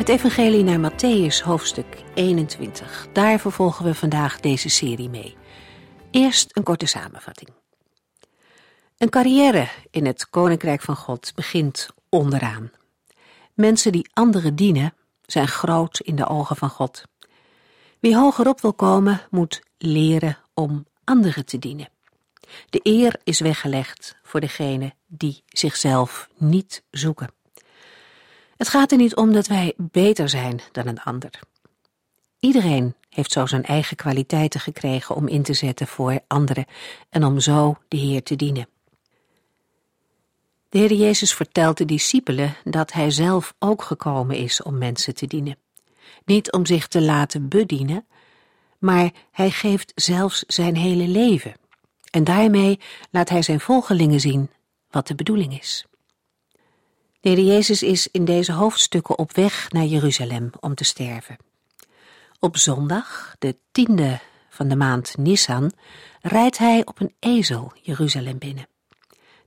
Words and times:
Het 0.00 0.08
Evangelie 0.08 0.64
naar 0.64 0.92
Matthäus, 0.92 1.44
hoofdstuk 1.44 2.02
21. 2.14 3.06
Daar 3.12 3.38
vervolgen 3.38 3.84
we 3.84 3.94
vandaag 3.94 4.40
deze 4.40 4.68
serie 4.68 5.08
mee. 5.08 5.36
Eerst 6.10 6.56
een 6.56 6.62
korte 6.62 6.86
samenvatting. 6.86 7.50
Een 8.98 9.08
carrière 9.08 9.68
in 9.90 10.06
het 10.06 10.30
Koninkrijk 10.30 10.80
van 10.80 10.96
God 10.96 11.32
begint 11.34 11.88
onderaan. 12.08 12.70
Mensen 13.54 13.92
die 13.92 14.10
anderen 14.12 14.54
dienen, 14.54 14.94
zijn 15.22 15.48
groot 15.48 16.00
in 16.00 16.16
de 16.16 16.26
ogen 16.26 16.56
van 16.56 16.70
God. 16.70 17.04
Wie 17.98 18.16
hogerop 18.16 18.60
wil 18.60 18.74
komen, 18.74 19.20
moet 19.30 19.62
leren 19.78 20.38
om 20.54 20.86
anderen 21.04 21.46
te 21.46 21.58
dienen. 21.58 21.88
De 22.70 22.80
eer 22.82 23.20
is 23.24 23.40
weggelegd 23.40 24.16
voor 24.22 24.40
degenen 24.40 24.94
die 25.06 25.42
zichzelf 25.46 26.28
niet 26.36 26.82
zoeken. 26.90 27.38
Het 28.60 28.68
gaat 28.68 28.92
er 28.92 28.98
niet 28.98 29.16
om 29.16 29.32
dat 29.32 29.46
wij 29.46 29.74
beter 29.76 30.28
zijn 30.28 30.60
dan 30.72 30.86
een 30.86 31.00
ander. 31.00 31.30
Iedereen 32.40 32.94
heeft 33.08 33.32
zo 33.32 33.46
zijn 33.46 33.64
eigen 33.64 33.96
kwaliteiten 33.96 34.60
gekregen 34.60 35.14
om 35.14 35.28
in 35.28 35.42
te 35.42 35.52
zetten 35.52 35.86
voor 35.86 36.20
anderen 36.26 36.64
en 37.10 37.24
om 37.24 37.40
zo 37.40 37.76
de 37.88 37.96
Heer 37.96 38.22
te 38.22 38.36
dienen. 38.36 38.68
De 40.68 40.78
Heer 40.78 40.92
Jezus 40.92 41.34
vertelt 41.34 41.78
de 41.78 41.84
discipelen 41.84 42.56
dat 42.64 42.92
Hij 42.92 43.10
zelf 43.10 43.54
ook 43.58 43.82
gekomen 43.82 44.36
is 44.36 44.62
om 44.62 44.78
mensen 44.78 45.14
te 45.14 45.26
dienen. 45.26 45.56
Niet 46.24 46.52
om 46.52 46.66
zich 46.66 46.88
te 46.88 47.00
laten 47.00 47.48
bedienen, 47.48 48.06
maar 48.78 49.10
Hij 49.32 49.50
geeft 49.50 49.92
zelfs 49.94 50.44
zijn 50.46 50.76
hele 50.76 51.08
leven. 51.08 51.54
En 52.10 52.24
daarmee 52.24 52.80
laat 53.10 53.28
Hij 53.28 53.42
zijn 53.42 53.60
volgelingen 53.60 54.20
zien 54.20 54.50
wat 54.90 55.06
de 55.06 55.14
bedoeling 55.14 55.58
is. 55.58 55.84
De 57.20 57.44
Jezus 57.44 57.82
is 57.82 58.08
in 58.08 58.24
deze 58.24 58.52
hoofdstukken 58.52 59.18
op 59.18 59.32
weg 59.32 59.70
naar 59.70 59.84
Jeruzalem 59.84 60.50
om 60.60 60.74
te 60.74 60.84
sterven. 60.84 61.36
Op 62.38 62.56
zondag, 62.56 63.34
de 63.38 63.56
tiende 63.72 64.20
van 64.48 64.68
de 64.68 64.76
maand 64.76 65.16
Nisan, 65.16 65.72
rijdt 66.20 66.58
hij 66.58 66.82
op 66.84 67.00
een 67.00 67.14
ezel 67.18 67.72
Jeruzalem 67.82 68.38
binnen. 68.38 68.68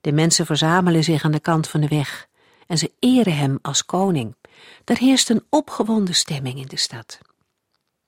De 0.02 0.12
mensen 0.12 0.46
verzamelen 0.46 1.04
zich 1.04 1.24
aan 1.24 1.32
de 1.32 1.40
kant 1.40 1.68
van 1.68 1.82
de 1.82 1.88
weg 1.88 2.28
en 2.68 2.78
ze 2.78 2.92
eren 3.00 3.38
hem 3.38 3.60
als 3.62 3.86
koning. 3.86 4.36
Er 4.86 4.98
heerst 4.98 5.30
een 5.30 5.46
opgewonden 5.50 6.16
stemming 6.16 6.60
in 6.60 6.68
de 6.68 6.78
stad. 6.78 7.20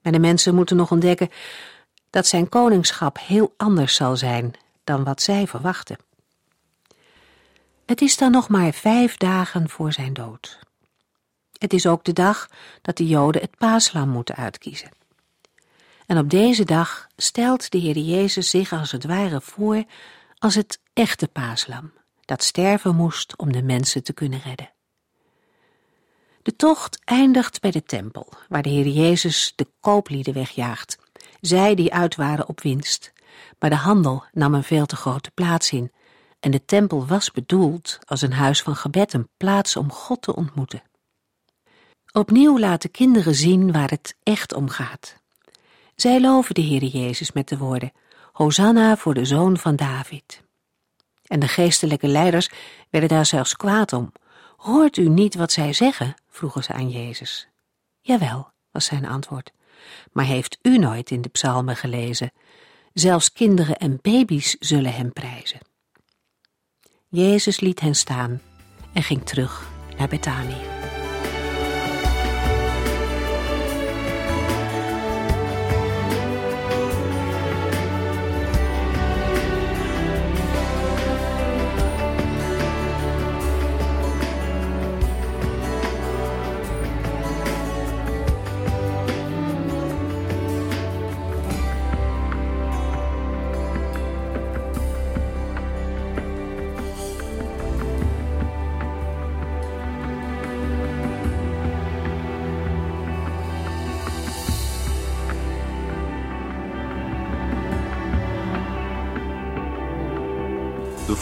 Maar 0.01 0.11
de 0.11 0.19
mensen 0.19 0.55
moeten 0.55 0.75
nog 0.75 0.91
ontdekken 0.91 1.29
dat 2.09 2.27
zijn 2.27 2.49
koningschap 2.49 3.17
heel 3.19 3.53
anders 3.57 3.95
zal 3.95 4.17
zijn 4.17 4.53
dan 4.83 5.03
wat 5.03 5.21
zij 5.21 5.47
verwachten. 5.47 5.97
Het 7.85 8.01
is 8.01 8.17
dan 8.17 8.31
nog 8.31 8.49
maar 8.49 8.73
vijf 8.73 9.17
dagen 9.17 9.69
voor 9.69 9.93
zijn 9.93 10.13
dood. 10.13 10.59
Het 11.57 11.73
is 11.73 11.85
ook 11.85 12.03
de 12.03 12.13
dag 12.13 12.49
dat 12.81 12.97
de 12.97 13.07
Joden 13.07 13.41
het 13.41 13.57
paaslam 13.57 14.09
moeten 14.09 14.35
uitkiezen. 14.35 14.89
En 16.05 16.17
op 16.17 16.29
deze 16.29 16.63
dag 16.63 17.07
stelt 17.15 17.71
de 17.71 17.77
Heer 17.77 17.97
Jezus 17.97 18.49
zich 18.49 18.73
als 18.73 18.91
het 18.91 19.05
ware 19.05 19.41
voor 19.41 19.83
als 20.37 20.55
het 20.55 20.79
echte 20.93 21.27
paaslam, 21.27 21.91
dat 22.25 22.43
sterven 22.43 22.95
moest 22.95 23.37
om 23.37 23.51
de 23.51 23.63
mensen 23.63 24.03
te 24.03 24.13
kunnen 24.13 24.39
redden. 24.39 24.73
De 26.41 26.55
tocht 26.55 26.99
eindigt 27.03 27.61
bij 27.61 27.71
de 27.71 27.83
tempel, 27.83 28.33
waar 28.49 28.61
de 28.61 28.69
Heer 28.69 28.87
Jezus 28.87 29.53
de 29.55 29.67
kooplieden 29.79 30.33
wegjaagt, 30.33 30.97
zij 31.41 31.75
die 31.75 31.93
uit 31.93 32.15
waren 32.15 32.47
op 32.47 32.61
winst. 32.61 33.13
Maar 33.59 33.69
de 33.69 33.75
handel 33.75 34.23
nam 34.31 34.53
een 34.53 34.63
veel 34.63 34.85
te 34.85 34.95
grote 34.95 35.31
plaats 35.31 35.71
in, 35.71 35.91
en 36.45 36.51
de 36.51 36.65
tempel 36.65 37.05
was 37.05 37.31
bedoeld 37.31 37.99
als 38.03 38.21
een 38.21 38.33
huis 38.33 38.61
van 38.61 38.75
gebed, 38.75 39.13
een 39.13 39.29
plaats 39.37 39.75
om 39.75 39.91
God 39.91 40.21
te 40.21 40.35
ontmoeten. 40.35 40.83
Opnieuw 42.11 42.59
laten 42.59 42.91
kinderen 42.91 43.35
zien 43.35 43.71
waar 43.71 43.89
het 43.89 44.15
echt 44.23 44.53
om 44.53 44.69
gaat. 44.69 45.15
Zij 45.95 46.21
loven 46.21 46.55
de 46.55 46.61
Heer 46.61 46.83
Jezus 46.83 47.31
met 47.31 47.47
de 47.47 47.57
woorden: 47.57 47.91
Hosanna 48.31 48.97
voor 48.97 49.13
de 49.13 49.25
zoon 49.25 49.57
van 49.57 49.75
David. 49.75 50.41
En 51.23 51.39
de 51.39 51.47
geestelijke 51.47 52.07
leiders 52.07 52.49
werden 52.89 53.09
daar 53.09 53.25
zelfs 53.25 53.55
kwaad 53.55 53.93
om. 53.93 54.11
Hoort 54.55 54.97
u 54.97 55.09
niet 55.09 55.35
wat 55.35 55.51
zij 55.51 55.73
zeggen? 55.73 56.15
vroegen 56.29 56.63
ze 56.63 56.73
aan 56.73 56.89
Jezus. 56.89 57.47
Jawel, 58.01 58.51
was 58.71 58.85
zijn 58.85 59.05
antwoord. 59.05 59.51
Maar 60.11 60.25
heeft 60.25 60.57
u 60.61 60.77
nooit 60.77 61.11
in 61.11 61.21
de 61.21 61.29
psalmen 61.29 61.75
gelezen? 61.75 62.31
Zelfs 62.93 63.31
kinderen 63.31 63.77
en 63.77 63.99
baby's 64.01 64.55
zullen 64.59 64.93
hem 64.93 65.13
prijzen. 65.13 65.59
Jezus 67.15 67.59
liet 67.59 67.79
hen 67.79 67.95
staan 67.95 68.41
en 68.93 69.03
ging 69.03 69.25
terug 69.25 69.71
naar 69.97 70.07
Betanië. 70.07 70.61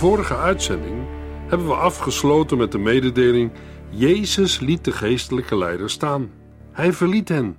Vorige 0.03 0.37
uitzending 0.37 1.07
hebben 1.47 1.67
we 1.67 1.73
afgesloten 1.73 2.57
met 2.57 2.71
de 2.71 2.77
mededeling: 2.77 3.51
Jezus 3.89 4.59
liet 4.59 4.85
de 4.85 4.91
geestelijke 4.91 5.57
leider 5.57 5.89
staan. 5.89 6.31
Hij 6.71 6.93
verliet 6.93 7.29
hen. 7.29 7.57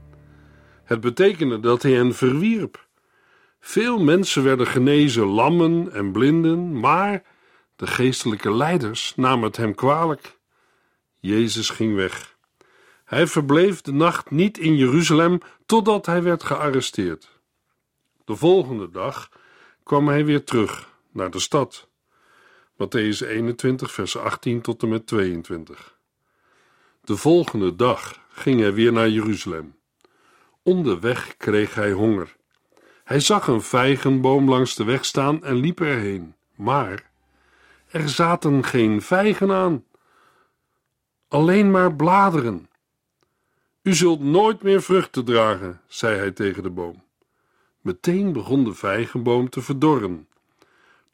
Het 0.85 1.01
betekende 1.01 1.61
dat 1.61 1.83
hij 1.83 1.93
hen 1.93 2.15
verwierp. 2.15 2.87
Veel 3.61 3.99
mensen 4.03 4.43
werden 4.43 4.67
genezen, 4.67 5.25
lammen 5.25 5.93
en 5.93 6.13
blinden, 6.13 6.81
maar 6.81 7.23
de 7.77 7.87
geestelijke 7.87 8.55
leiders 8.55 9.13
namen 9.17 9.45
het 9.45 9.57
hem 9.57 9.75
kwalijk. 9.75 10.39
Jezus 11.21 11.71
ging 11.71 11.95
weg. 11.95 12.37
Hij 13.05 13.27
verbleef 13.27 13.81
de 13.81 13.93
nacht 13.93 14.31
niet 14.31 14.59
in 14.59 14.77
Jeruzalem 14.77 15.39
totdat 15.67 16.07
hij 16.07 16.23
werd 16.23 16.43
gearresteerd. 16.43 17.41
De 18.25 18.37
volgende 18.37 18.91
dag 18.91 19.31
kwam 19.83 20.09
hij 20.09 20.25
weer 20.25 20.45
terug 20.45 20.89
naar 21.13 21.31
de 21.31 21.41
stad. 21.41 21.93
Matthäus 22.77 23.23
21, 23.23 23.93
vers 23.93 24.17
18 24.17 24.61
tot 24.61 24.83
en 24.83 24.89
met 24.89 25.07
22. 25.07 25.99
De 27.01 27.17
volgende 27.17 27.77
dag 27.77 28.21
ging 28.29 28.61
hij 28.61 28.73
weer 28.73 28.93
naar 28.93 29.09
Jeruzalem. 29.09 29.77
Onderweg 30.63 31.37
kreeg 31.37 31.75
hij 31.75 31.93
honger. 31.93 32.37
Hij 33.05 33.21
zag 33.21 33.47
een 33.47 33.63
vijgenboom 33.63 34.49
langs 34.49 34.75
de 34.75 34.85
weg 34.85 35.05
staan 35.05 35.45
en 35.45 35.55
liep 35.55 35.81
erheen. 35.81 36.35
Maar 36.55 37.11
er 37.87 38.09
zaten 38.09 38.65
geen 38.65 39.03
vijgen 39.03 39.51
aan, 39.51 39.85
alleen 41.29 41.71
maar 41.71 41.97
bladeren. 41.97 42.69
U 43.83 43.95
zult 43.95 44.21
nooit 44.21 44.63
meer 44.63 44.83
vruchten 44.83 45.25
dragen, 45.25 45.81
zei 45.87 46.19
hij 46.19 46.31
tegen 46.31 46.63
de 46.63 46.71
boom. 46.71 47.03
Meteen 47.81 48.33
begon 48.33 48.65
de 48.65 48.75
vijgenboom 48.75 49.49
te 49.49 49.63
verdorren 49.63 50.29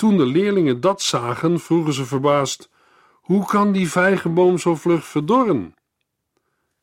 toen 0.00 0.16
de 0.16 0.26
leerlingen 0.26 0.80
dat 0.80 1.02
zagen, 1.02 1.60
vroegen 1.60 1.92
ze 1.92 2.04
verbaasd: 2.04 2.70
Hoe 3.12 3.46
kan 3.46 3.72
die 3.72 3.90
vijgenboom 3.90 4.58
zo 4.58 4.74
vlug 4.74 5.04
verdorren? 5.04 5.74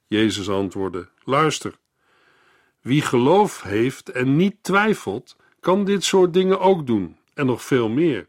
Jezus 0.08 0.50
antwoordde: 0.50 1.10
Luister. 1.24 1.78
Wie 2.82 3.02
geloof 3.02 3.62
heeft 3.62 4.10
en 4.10 4.36
niet 4.36 4.56
twijfelt, 4.62 5.36
kan 5.60 5.86
dit 5.86 6.04
soort 6.04 6.34
dingen 6.34 6.60
ook 6.60 6.88
doen, 6.88 7.18
en 7.34 7.46
nog 7.46 7.62
veel 7.62 7.90
meer. 7.90 8.28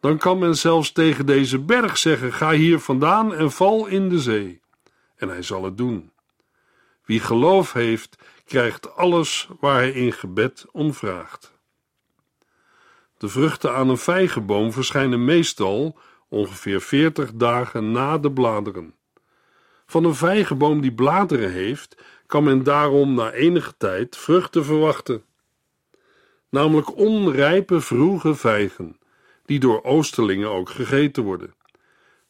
Dan 0.00 0.18
kan 0.18 0.38
men 0.38 0.56
zelfs 0.56 0.92
tegen 0.92 1.26
deze 1.26 1.58
berg 1.58 1.98
zeggen: 1.98 2.32
Ga 2.32 2.52
hier 2.52 2.78
vandaan 2.78 3.34
en 3.34 3.52
val 3.52 3.86
in 3.86 4.08
de 4.08 4.18
zee. 4.20 4.60
En 5.16 5.28
hij 5.28 5.42
zal 5.42 5.64
het 5.64 5.76
doen. 5.76 6.10
Wie 7.04 7.20
geloof 7.20 7.72
heeft, 7.72 8.16
krijgt 8.44 8.96
alles 8.96 9.48
waar 9.60 9.76
hij 9.76 9.90
in 9.90 10.12
gebed 10.12 10.64
om 10.72 10.94
vraagt. 10.94 11.57
De 13.18 13.28
vruchten 13.28 13.74
aan 13.74 13.88
een 13.88 13.98
vijgenboom 13.98 14.72
verschijnen 14.72 15.24
meestal 15.24 15.98
ongeveer 16.28 16.80
40 16.80 17.32
dagen 17.32 17.92
na 17.92 18.18
de 18.18 18.32
bladeren. 18.32 18.94
Van 19.86 20.04
een 20.04 20.14
vijgenboom 20.14 20.80
die 20.80 20.92
bladeren 20.92 21.52
heeft, 21.52 21.96
kan 22.26 22.44
men 22.44 22.62
daarom 22.62 23.14
na 23.14 23.32
enige 23.32 23.74
tijd 23.76 24.16
vruchten 24.16 24.64
verwachten. 24.64 25.22
Namelijk 26.50 26.96
onrijpe 26.96 27.80
vroege 27.80 28.34
vijgen, 28.34 28.98
die 29.44 29.58
door 29.58 29.84
oosterlingen 29.84 30.50
ook 30.50 30.70
gegeten 30.70 31.22
worden. 31.22 31.54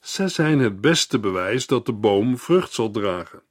Ze 0.00 0.28
zijn 0.28 0.58
het 0.58 0.80
beste 0.80 1.18
bewijs 1.18 1.66
dat 1.66 1.86
de 1.86 1.92
boom 1.92 2.38
vrucht 2.38 2.72
zal 2.72 2.90
dragen. 2.90 3.42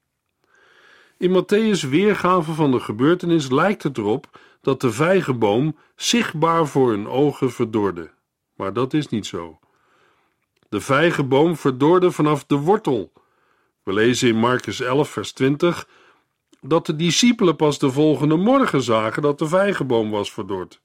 In 1.17 1.43
Matthäus' 1.43 1.89
weergave 1.89 2.53
van 2.53 2.71
de 2.71 2.79
gebeurtenis 2.79 3.49
lijkt 3.49 3.83
het 3.83 3.97
erop 3.97 4.39
dat 4.61 4.81
de 4.81 4.91
vijgenboom 4.91 5.75
zichtbaar 5.95 6.67
voor 6.67 6.89
hun 6.89 7.07
ogen 7.07 7.51
verdorde. 7.51 8.09
Maar 8.55 8.73
dat 8.73 8.93
is 8.93 9.07
niet 9.07 9.25
zo. 9.25 9.59
De 10.69 10.81
vijgenboom 10.81 11.55
verdorde 11.55 12.11
vanaf 12.11 12.45
de 12.45 12.55
wortel. 12.55 13.11
We 13.83 13.93
lezen 13.93 14.27
in 14.27 14.35
Marcus 14.35 14.79
11, 14.79 15.09
vers 15.09 15.31
20 15.31 15.87
dat 16.61 16.85
de 16.85 16.95
discipelen 16.95 17.55
pas 17.55 17.79
de 17.79 17.91
volgende 17.91 18.35
morgen 18.35 18.81
zagen 18.81 19.21
dat 19.21 19.39
de 19.39 19.47
vijgenboom 19.47 20.09
was 20.09 20.33
verdord. 20.33 20.81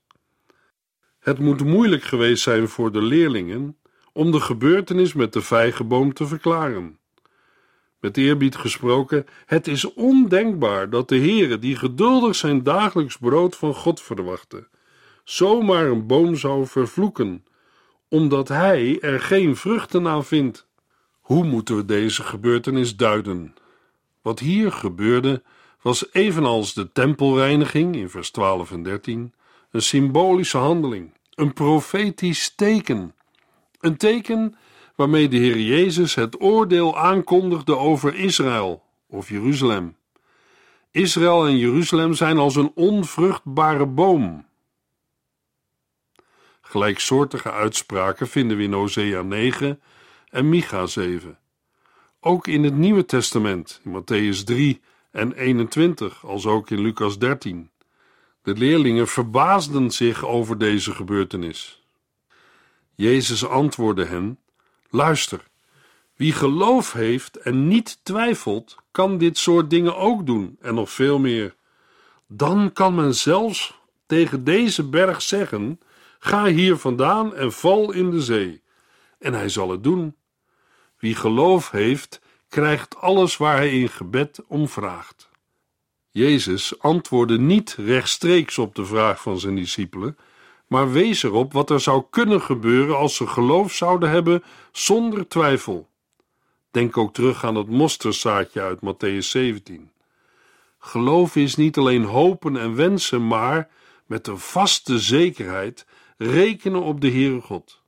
Het 1.19 1.39
moet 1.39 1.63
moeilijk 1.63 2.03
geweest 2.03 2.43
zijn 2.43 2.67
voor 2.67 2.91
de 2.91 3.01
leerlingen 3.01 3.77
om 4.13 4.31
de 4.31 4.39
gebeurtenis 4.39 5.13
met 5.13 5.33
de 5.33 5.41
vijgenboom 5.41 6.13
te 6.13 6.27
verklaren. 6.27 6.99
Met 8.03 8.17
eerbied 8.17 8.55
gesproken, 8.55 9.25
het 9.45 9.67
is 9.67 9.93
ondenkbaar 9.93 10.89
dat 10.89 11.09
de 11.09 11.17
Heere, 11.17 11.59
die 11.59 11.75
geduldig 11.75 12.35
zijn 12.35 12.63
dagelijks 12.63 13.17
brood 13.17 13.55
van 13.55 13.73
God 13.73 14.01
verwachtte, 14.01 14.67
zomaar 15.23 15.85
een 15.85 16.07
boom 16.07 16.35
zou 16.35 16.67
vervloeken, 16.67 17.45
omdat 18.07 18.47
hij 18.47 18.99
er 18.99 19.19
geen 19.19 19.55
vruchten 19.55 20.07
aan 20.07 20.25
vindt. 20.25 20.67
Hoe 21.19 21.43
moeten 21.43 21.75
we 21.75 21.85
deze 21.85 22.23
gebeurtenis 22.23 22.95
duiden? 22.95 23.53
Wat 24.21 24.39
hier 24.39 24.71
gebeurde, 24.71 25.43
was 25.81 26.05
evenals 26.11 26.73
de 26.73 26.91
tempelreiniging 26.91 27.95
in 27.95 28.09
vers 28.09 28.31
12 28.31 28.71
en 28.71 28.83
13 28.83 29.33
een 29.71 29.81
symbolische 29.81 30.57
handeling, 30.57 31.13
een 31.33 31.53
profetisch 31.53 32.55
teken. 32.55 33.15
Een 33.79 33.97
teken 33.97 34.55
waarmee 34.95 35.27
de 35.27 35.37
Heer 35.37 35.59
Jezus 35.59 36.15
het 36.15 36.41
oordeel 36.41 36.97
aankondigde 36.97 37.77
over 37.77 38.15
Israël 38.15 38.83
of 39.07 39.29
Jeruzalem. 39.29 39.95
Israël 40.91 41.47
en 41.47 41.57
Jeruzalem 41.57 42.13
zijn 42.13 42.37
als 42.37 42.55
een 42.55 42.71
onvruchtbare 42.75 43.85
boom. 43.85 44.45
Gelijksoortige 46.61 47.51
uitspraken 47.51 48.27
vinden 48.27 48.57
we 48.57 48.63
in 48.63 48.73
Hosea 48.73 49.21
9 49.21 49.81
en 50.29 50.49
Micha 50.49 50.85
7. 50.85 51.37
Ook 52.19 52.47
in 52.47 52.63
het 52.63 52.75
Nieuwe 52.75 53.05
Testament, 53.05 53.81
in 53.83 54.01
Matthäus 54.01 54.43
3 54.43 54.81
en 55.11 55.33
21, 55.33 56.25
als 56.25 56.45
ook 56.45 56.69
in 56.69 56.81
Lucas 56.81 57.19
13. 57.19 57.69
De 58.41 58.53
leerlingen 58.53 59.07
verbaasden 59.07 59.91
zich 59.91 60.25
over 60.25 60.57
deze 60.57 60.91
gebeurtenis. 60.91 61.83
Jezus 62.95 63.45
antwoordde 63.45 64.05
hen: 64.05 64.39
Luister, 64.95 65.47
wie 66.15 66.33
geloof 66.33 66.93
heeft 66.93 67.37
en 67.37 67.67
niet 67.67 67.99
twijfelt, 68.03 68.75
kan 68.91 69.17
dit 69.17 69.37
soort 69.37 69.69
dingen 69.69 69.97
ook 69.97 70.25
doen 70.25 70.57
en 70.61 70.75
nog 70.75 70.91
veel 70.91 71.19
meer. 71.19 71.55
Dan 72.27 72.73
kan 72.73 72.95
men 72.95 73.15
zelfs 73.15 73.79
tegen 74.05 74.43
deze 74.43 74.89
berg 74.89 75.21
zeggen: 75.21 75.79
Ga 76.19 76.45
hier 76.45 76.77
vandaan 76.77 77.35
en 77.35 77.51
val 77.51 77.91
in 77.91 78.11
de 78.11 78.21
zee. 78.21 78.61
En 79.19 79.33
hij 79.33 79.49
zal 79.49 79.69
het 79.69 79.83
doen. 79.83 80.15
Wie 80.97 81.15
geloof 81.15 81.71
heeft, 81.71 82.21
krijgt 82.49 82.97
alles 82.97 83.37
waar 83.37 83.57
hij 83.57 83.79
in 83.79 83.89
gebed 83.89 84.39
om 84.47 84.67
vraagt. 84.67 85.29
Jezus 86.09 86.79
antwoordde 86.79 87.39
niet 87.39 87.75
rechtstreeks 87.77 88.57
op 88.57 88.75
de 88.75 88.85
vraag 88.85 89.21
van 89.21 89.39
zijn 89.39 89.55
discipelen, 89.55 90.17
maar 90.73 90.91
wees 90.91 91.23
erop 91.23 91.53
wat 91.53 91.69
er 91.69 91.79
zou 91.79 92.03
kunnen 92.09 92.41
gebeuren 92.41 92.97
als 92.97 93.15
ze 93.15 93.27
geloof 93.27 93.73
zouden 93.73 94.09
hebben 94.09 94.43
zonder 94.71 95.27
twijfel. 95.27 95.89
Denk 96.71 96.97
ook 96.97 97.13
terug 97.13 97.45
aan 97.45 97.55
het 97.55 97.67
mosterdzaadje 97.69 98.61
uit 98.61 98.79
Matthäus 98.79 99.27
17. 99.27 99.91
Geloof 100.79 101.35
is 101.35 101.55
niet 101.55 101.77
alleen 101.77 102.03
hopen 102.03 102.57
en 102.57 102.75
wensen, 102.75 103.27
maar 103.27 103.69
met 104.05 104.27
een 104.27 104.37
vaste 104.37 104.99
zekerheid 104.99 105.85
rekenen 106.17 106.81
op 106.81 107.01
de 107.01 107.11
Heere 107.11 107.41
God. 107.41 107.81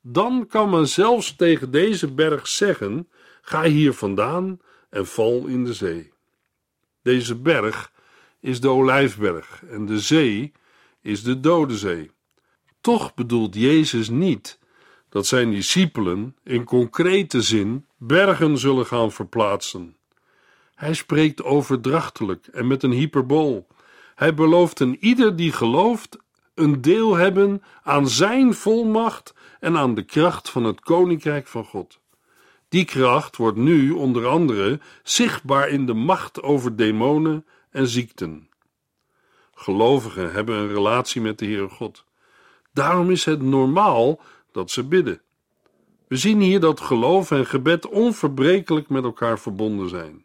Dan 0.00 0.46
kan 0.48 0.70
men 0.70 0.88
zelfs 0.88 1.36
tegen 1.36 1.70
deze 1.70 2.12
berg 2.12 2.48
zeggen: 2.48 3.08
Ga 3.40 3.62
hier 3.62 3.92
vandaan 3.92 4.60
en 4.90 5.06
val 5.06 5.46
in 5.46 5.64
de 5.64 5.74
zee. 5.74 6.12
Deze 7.02 7.34
berg 7.34 7.92
is 8.40 8.60
de 8.60 8.68
Olijfberg 8.68 9.62
en 9.70 9.86
de 9.86 10.00
zee 10.00 10.52
is 11.02 11.22
de 11.22 11.40
Dode 11.40 11.76
Zee. 11.76 12.14
Toch 12.86 13.14
bedoelt 13.14 13.54
Jezus 13.54 14.08
niet 14.08 14.58
dat 15.08 15.26
zijn 15.26 15.50
discipelen 15.50 16.36
in 16.44 16.64
concrete 16.64 17.42
zin 17.42 17.86
bergen 17.96 18.58
zullen 18.58 18.86
gaan 18.86 19.12
verplaatsen. 19.12 19.96
Hij 20.74 20.94
spreekt 20.94 21.42
overdrachtelijk 21.42 22.46
en 22.46 22.66
met 22.66 22.82
een 22.82 22.92
hyperbool. 22.92 23.66
Hij 24.14 24.34
belooft 24.34 24.80
een 24.80 24.96
ieder 25.00 25.36
die 25.36 25.52
gelooft 25.52 26.18
een 26.54 26.80
deel 26.80 27.14
hebben 27.14 27.62
aan 27.82 28.08
zijn 28.08 28.54
volmacht 28.54 29.34
en 29.60 29.76
aan 29.76 29.94
de 29.94 30.02
kracht 30.02 30.50
van 30.50 30.64
het 30.64 30.80
koninkrijk 30.80 31.46
van 31.46 31.64
God. 31.64 32.00
Die 32.68 32.84
kracht 32.84 33.36
wordt 33.36 33.58
nu 33.58 33.90
onder 33.90 34.26
andere 34.26 34.80
zichtbaar 35.02 35.68
in 35.68 35.86
de 35.86 35.94
macht 35.94 36.42
over 36.42 36.76
demonen 36.76 37.46
en 37.70 37.88
ziekten. 37.88 38.48
Gelovigen 39.54 40.32
hebben 40.32 40.56
een 40.56 40.68
relatie 40.68 41.20
met 41.20 41.38
de 41.38 41.44
Heere 41.44 41.68
God. 41.68 42.04
Daarom 42.76 43.10
is 43.10 43.24
het 43.24 43.42
normaal 43.42 44.20
dat 44.52 44.70
ze 44.70 44.84
bidden. 44.84 45.20
We 46.08 46.16
zien 46.16 46.40
hier 46.40 46.60
dat 46.60 46.80
geloof 46.80 47.30
en 47.30 47.46
gebed 47.46 47.88
onverbrekelijk 47.88 48.88
met 48.88 49.04
elkaar 49.04 49.38
verbonden 49.38 49.88
zijn. 49.88 50.24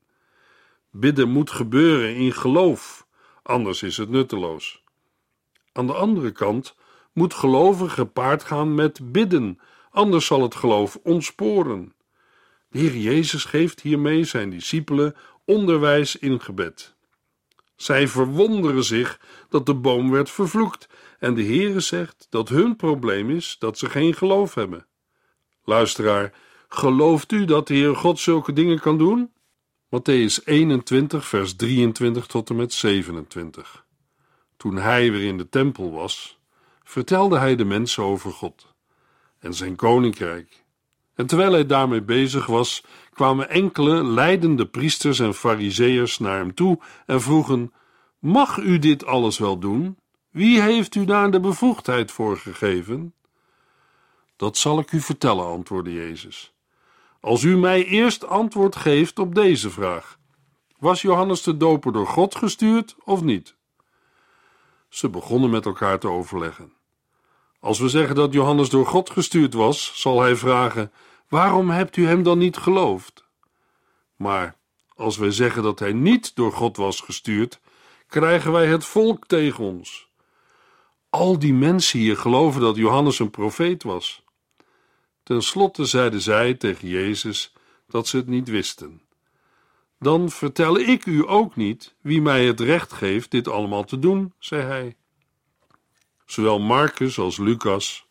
Bidden 0.89 1.29
moet 1.29 1.51
gebeuren 1.51 2.15
in 2.15 2.33
geloof, 2.33 3.07
anders 3.43 3.83
is 3.83 3.97
het 3.97 4.09
nutteloos. 4.09 4.83
Aan 5.71 5.87
de 5.87 5.93
andere 5.93 6.31
kant 6.31 6.75
moet 7.13 7.33
geloven 7.33 7.89
gepaard 7.89 8.43
gaan 8.43 8.75
met 8.75 9.11
bidden, 9.11 9.59
anders 9.91 10.25
zal 10.25 10.41
het 10.41 10.55
geloof 10.55 10.99
ontsporen. 11.03 11.93
De 12.69 12.79
Heer 12.79 12.95
Jezus 12.95 13.45
geeft 13.45 13.81
hiermee 13.81 14.23
zijn 14.23 14.49
discipelen 14.49 15.15
onderwijs 15.45 16.15
in 16.15 16.41
gebed. 16.41 16.95
Zij 17.75 18.07
verwonderen 18.07 18.83
zich 18.83 19.19
dat 19.49 19.65
de 19.65 19.75
boom 19.75 20.11
werd 20.11 20.29
vervloekt 20.29 20.87
en 21.21 21.33
de 21.33 21.43
Heere 21.43 21.79
zegt 21.79 22.27
dat 22.29 22.49
hun 22.49 22.75
probleem 22.75 23.29
is 23.29 23.55
dat 23.59 23.77
ze 23.77 23.89
geen 23.89 24.13
geloof 24.13 24.53
hebben. 24.53 24.87
Luisteraar, 25.63 26.33
gelooft 26.67 27.31
u 27.31 27.45
dat 27.45 27.67
de 27.67 27.73
Heer 27.73 27.95
God 27.95 28.19
zulke 28.19 28.53
dingen 28.53 28.79
kan 28.79 28.97
doen? 28.97 29.31
Matthäus 29.85 30.43
21, 30.45 31.27
vers 31.27 31.55
23 31.55 32.25
tot 32.25 32.49
en 32.49 32.55
met 32.55 32.73
27. 32.73 33.85
Toen 34.57 34.75
hij 34.75 35.11
weer 35.11 35.27
in 35.27 35.37
de 35.37 35.49
tempel 35.49 35.91
was, 35.91 36.39
vertelde 36.83 37.37
hij 37.37 37.55
de 37.55 37.65
mensen 37.65 38.03
over 38.03 38.31
God 38.31 38.73
en 39.39 39.53
zijn 39.53 39.75
koninkrijk 39.75 40.61
en 41.21 41.27
terwijl 41.27 41.51
hij 41.51 41.65
daarmee 41.65 42.01
bezig 42.01 42.45
was, 42.45 42.83
kwamen 43.13 43.49
enkele 43.49 44.03
leidende 44.03 44.65
priesters 44.65 45.19
en 45.19 45.33
fariseërs 45.33 46.19
naar 46.19 46.37
hem 46.37 46.53
toe 46.53 46.79
en 47.05 47.21
vroegen: 47.21 47.73
Mag 48.19 48.57
u 48.57 48.79
dit 48.79 49.05
alles 49.05 49.37
wel 49.37 49.57
doen? 49.59 49.97
Wie 50.31 50.61
heeft 50.61 50.95
u 50.95 51.05
daar 51.05 51.31
de 51.31 51.39
bevoegdheid 51.39 52.11
voor 52.11 52.37
gegeven? 52.37 53.13
Dat 54.35 54.57
zal 54.57 54.79
ik 54.79 54.91
u 54.91 55.01
vertellen, 55.01 55.45
antwoordde 55.45 55.93
Jezus. 55.93 56.53
Als 57.19 57.43
u 57.43 57.57
mij 57.57 57.85
eerst 57.85 58.25
antwoord 58.25 58.75
geeft 58.75 59.19
op 59.19 59.35
deze 59.35 59.69
vraag: 59.69 60.19
Was 60.77 61.01
Johannes 61.01 61.43
de 61.43 61.57
Doper 61.57 61.91
door 61.91 62.07
God 62.07 62.35
gestuurd 62.35 62.95
of 63.03 63.21
niet? 63.21 63.55
Ze 64.89 65.09
begonnen 65.09 65.49
met 65.49 65.65
elkaar 65.65 65.99
te 65.99 66.07
overleggen. 66.07 66.73
Als 67.59 67.79
we 67.79 67.89
zeggen 67.89 68.15
dat 68.15 68.33
Johannes 68.33 68.69
door 68.69 68.85
God 68.85 69.09
gestuurd 69.09 69.53
was, 69.53 69.91
zal 70.01 70.21
hij 70.21 70.35
vragen: 70.35 70.91
Waarom 71.27 71.69
hebt 71.69 71.97
u 71.97 72.05
hem 72.07 72.23
dan 72.23 72.37
niet 72.37 72.57
geloofd? 72.57 73.25
Maar 74.15 74.55
als 74.95 75.17
wij 75.17 75.31
zeggen 75.31 75.63
dat 75.63 75.79
hij 75.79 75.93
niet 75.93 76.35
door 76.35 76.51
God 76.51 76.77
was 76.77 77.01
gestuurd, 77.01 77.59
krijgen 78.07 78.51
wij 78.51 78.67
het 78.67 78.85
volk 78.85 79.27
tegen 79.27 79.63
ons. 79.63 80.09
Al 81.11 81.39
die 81.39 81.53
mensen 81.53 81.99
hier 81.99 82.17
geloven 82.17 82.61
dat 82.61 82.75
Johannes 82.75 83.19
een 83.19 83.29
profeet 83.29 83.83
was. 83.83 84.23
Ten 85.23 85.41
slotte 85.41 85.85
zeiden 85.85 86.21
zij 86.21 86.53
tegen 86.53 86.87
Jezus 86.87 87.53
dat 87.87 88.07
ze 88.07 88.17
het 88.17 88.27
niet 88.27 88.49
wisten. 88.49 89.01
Dan 89.99 90.29
vertel 90.29 90.79
ik 90.79 91.05
u 91.05 91.29
ook 91.29 91.55
niet 91.55 91.95
wie 92.01 92.21
mij 92.21 92.45
het 92.45 92.59
recht 92.59 92.93
geeft 92.93 93.31
dit 93.31 93.47
allemaal 93.47 93.83
te 93.83 93.99
doen, 93.99 94.33
zei 94.39 94.61
hij. 94.61 94.95
Zowel 96.25 96.59
Marcus 96.59 97.19
als 97.19 97.37
Lucas 97.37 98.07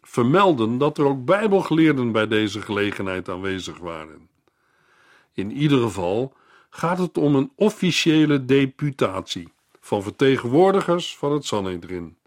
vermelden 0.00 0.78
dat 0.78 0.98
er 0.98 1.04
ook 1.04 1.24
Bijbelgeleerden 1.24 2.12
bij 2.12 2.26
deze 2.26 2.60
gelegenheid 2.60 3.28
aanwezig 3.28 3.78
waren. 3.78 4.28
In 5.32 5.52
ieder 5.52 5.82
geval 5.82 6.32
gaat 6.70 6.98
het 6.98 7.18
om 7.18 7.34
een 7.34 7.52
officiële 7.54 8.44
deputatie 8.44 9.52
van 9.80 10.02
vertegenwoordigers 10.02 11.16
van 11.16 11.32
het 11.32 11.44
Sanhedrin. 11.44 12.17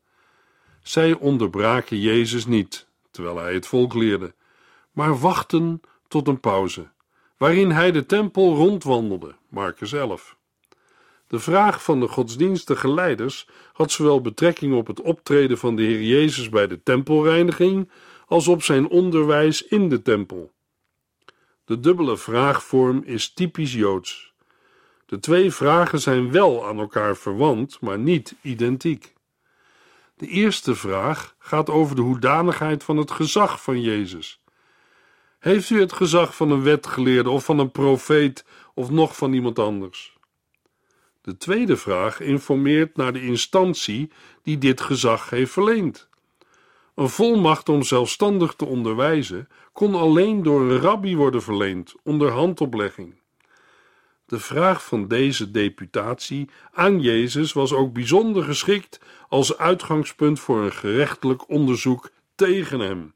Zij 0.81 1.13
onderbraken 1.13 1.99
Jezus 1.99 2.45
niet 2.45 2.89
terwijl 3.11 3.37
hij 3.37 3.53
het 3.53 3.67
volk 3.67 3.93
leerde, 3.93 4.33
maar 4.91 5.19
wachten 5.19 5.81
tot 6.07 6.27
een 6.27 6.39
pauze, 6.39 6.87
waarin 7.37 7.71
hij 7.71 7.91
de 7.91 8.05
tempel 8.05 8.55
rondwandelde, 8.55 9.35
Marcus 9.49 9.93
11. 9.93 10.35
De 11.27 11.39
vraag 11.39 11.83
van 11.83 11.99
de 11.99 12.07
godsdienstige 12.07 12.93
leiders 12.93 13.47
had 13.73 13.91
zowel 13.91 14.21
betrekking 14.21 14.73
op 14.73 14.87
het 14.87 15.01
optreden 15.01 15.57
van 15.57 15.75
de 15.75 15.81
Heer 15.81 16.01
Jezus 16.01 16.49
bij 16.49 16.67
de 16.67 16.83
tempelreiniging 16.83 17.89
als 18.27 18.47
op 18.47 18.63
zijn 18.63 18.87
onderwijs 18.87 19.67
in 19.67 19.89
de 19.89 20.01
tempel. 20.01 20.51
De 21.65 21.79
dubbele 21.79 22.17
vraagvorm 22.17 23.03
is 23.05 23.33
typisch 23.33 23.73
Joods. 23.73 24.33
De 25.05 25.19
twee 25.19 25.51
vragen 25.51 25.99
zijn 25.99 26.31
wel 26.31 26.67
aan 26.67 26.79
elkaar 26.79 27.17
verwant, 27.17 27.81
maar 27.81 27.99
niet 27.99 28.35
identiek. 28.41 29.13
De 30.21 30.27
eerste 30.27 30.75
vraag 30.75 31.35
gaat 31.39 31.69
over 31.69 31.95
de 31.95 32.01
hoedanigheid 32.01 32.83
van 32.83 32.97
het 32.97 33.11
gezag 33.11 33.63
van 33.63 33.81
Jezus. 33.81 34.41
Heeft 35.39 35.69
u 35.69 35.79
het 35.79 35.93
gezag 35.93 36.35
van 36.35 36.51
een 36.51 36.63
wetgeleerde 36.63 37.29
of 37.29 37.45
van 37.45 37.59
een 37.59 37.71
profeet 37.71 38.45
of 38.73 38.89
nog 38.89 39.15
van 39.15 39.33
iemand 39.33 39.59
anders? 39.59 40.17
De 41.21 41.37
tweede 41.37 41.77
vraag 41.77 42.19
informeert 42.19 42.95
naar 42.95 43.13
de 43.13 43.21
instantie 43.21 44.11
die 44.43 44.57
dit 44.57 44.81
gezag 44.81 45.29
heeft 45.29 45.51
verleend. 45.51 46.09
Een 46.95 47.09
volmacht 47.09 47.69
om 47.69 47.83
zelfstandig 47.83 48.53
te 48.53 48.65
onderwijzen 48.65 49.47
kon 49.73 49.95
alleen 49.95 50.43
door 50.43 50.61
een 50.61 50.79
rabbi 50.79 51.15
worden 51.15 51.41
verleend 51.41 51.93
onder 52.03 52.31
handoplegging. 52.31 53.20
De 54.31 54.39
vraag 54.39 54.85
van 54.85 55.07
deze 55.07 55.51
deputatie 55.51 56.49
aan 56.71 57.01
Jezus 57.01 57.53
was 57.53 57.73
ook 57.73 57.93
bijzonder 57.93 58.43
geschikt 58.43 58.99
als 59.29 59.57
uitgangspunt 59.57 60.39
voor 60.39 60.61
een 60.61 60.71
gerechtelijk 60.71 61.49
onderzoek 61.49 62.11
tegen 62.35 62.79
hem. 62.79 63.13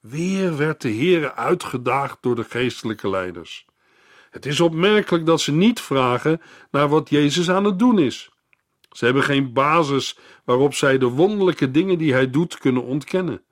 Weer 0.00 0.56
werd 0.56 0.80
de 0.80 0.88
Heere 0.88 1.34
uitgedaagd 1.34 2.18
door 2.20 2.34
de 2.34 2.44
geestelijke 2.44 3.08
leiders. 3.08 3.66
Het 4.30 4.46
is 4.46 4.60
opmerkelijk 4.60 5.26
dat 5.26 5.40
ze 5.40 5.52
niet 5.52 5.80
vragen 5.80 6.40
naar 6.70 6.88
wat 6.88 7.10
Jezus 7.10 7.50
aan 7.50 7.64
het 7.64 7.78
doen 7.78 7.98
is. 7.98 8.30
Ze 8.90 9.04
hebben 9.04 9.22
geen 9.22 9.52
basis 9.52 10.18
waarop 10.44 10.74
zij 10.74 10.98
de 10.98 11.08
wonderlijke 11.08 11.70
dingen 11.70 11.98
die 11.98 12.12
hij 12.12 12.30
doet 12.30 12.58
kunnen 12.58 12.82
ontkennen. 12.82 13.42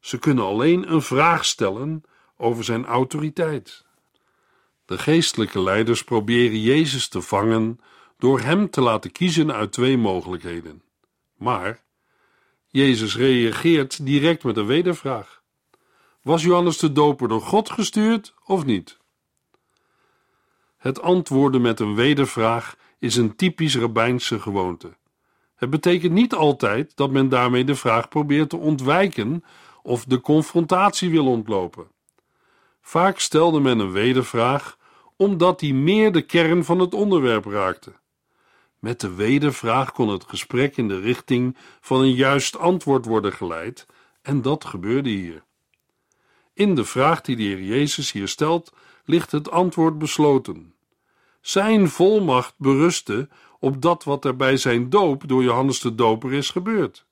Ze 0.00 0.18
kunnen 0.18 0.44
alleen 0.44 0.92
een 0.92 1.02
vraag 1.02 1.44
stellen 1.44 2.02
over 2.36 2.64
zijn 2.64 2.86
autoriteit. 2.86 3.90
De 4.92 4.98
geestelijke 4.98 5.62
leiders 5.62 6.04
proberen 6.04 6.60
Jezus 6.60 7.08
te 7.08 7.22
vangen 7.22 7.80
door 8.18 8.40
hem 8.40 8.70
te 8.70 8.80
laten 8.80 9.12
kiezen 9.12 9.52
uit 9.52 9.72
twee 9.72 9.98
mogelijkheden. 9.98 10.82
Maar 11.36 11.82
Jezus 12.66 13.16
reageert 13.16 14.06
direct 14.06 14.44
met 14.44 14.56
een 14.56 14.66
wedervraag: 14.66 15.42
Was 16.22 16.42
Johannes 16.42 16.78
de 16.78 16.92
Doper 16.92 17.28
door 17.28 17.40
God 17.40 17.70
gestuurd 17.70 18.34
of 18.44 18.64
niet? 18.64 18.98
Het 20.76 21.00
antwoorden 21.00 21.60
met 21.60 21.80
een 21.80 21.94
wedervraag 21.94 22.76
is 22.98 23.16
een 23.16 23.36
typisch 23.36 23.76
rabbijnse 23.76 24.40
gewoonte. 24.40 24.96
Het 25.54 25.70
betekent 25.70 26.12
niet 26.12 26.34
altijd 26.34 26.96
dat 26.96 27.10
men 27.10 27.28
daarmee 27.28 27.64
de 27.64 27.74
vraag 27.74 28.08
probeert 28.08 28.50
te 28.50 28.56
ontwijken 28.56 29.44
of 29.82 30.04
de 30.04 30.20
confrontatie 30.20 31.10
wil 31.10 31.26
ontlopen. 31.26 31.86
Vaak 32.80 33.18
stelde 33.18 33.60
men 33.60 33.78
een 33.78 33.92
wedervraag 33.92 34.80
omdat 35.22 35.60
die 35.60 35.74
meer 35.74 36.12
de 36.12 36.22
kern 36.22 36.64
van 36.64 36.78
het 36.78 36.94
onderwerp 36.94 37.44
raakte. 37.44 37.92
Met 38.78 39.00
de 39.00 39.14
wedervraag 39.14 39.92
kon 39.92 40.08
het 40.08 40.24
gesprek 40.28 40.76
in 40.76 40.88
de 40.88 41.00
richting 41.00 41.56
van 41.80 42.00
een 42.00 42.14
juist 42.14 42.58
antwoord 42.58 43.04
worden 43.04 43.32
geleid, 43.32 43.86
en 44.22 44.42
dat 44.42 44.64
gebeurde 44.64 45.08
hier. 45.08 45.44
In 46.54 46.74
de 46.74 46.84
vraag 46.84 47.20
die 47.20 47.36
de 47.36 47.42
Heer 47.42 47.62
Jezus 47.62 48.12
hier 48.12 48.28
stelt, 48.28 48.72
ligt 49.04 49.32
het 49.32 49.50
antwoord 49.50 49.98
besloten. 49.98 50.74
Zijn 51.40 51.88
volmacht 51.88 52.54
berustte 52.56 53.28
op 53.58 53.82
dat 53.82 54.04
wat 54.04 54.24
er 54.24 54.36
bij 54.36 54.56
zijn 54.56 54.90
doop 54.90 55.28
door 55.28 55.42
Johannes 55.42 55.80
de 55.80 55.94
Doper 55.94 56.32
is 56.32 56.50
gebeurd. 56.50 57.06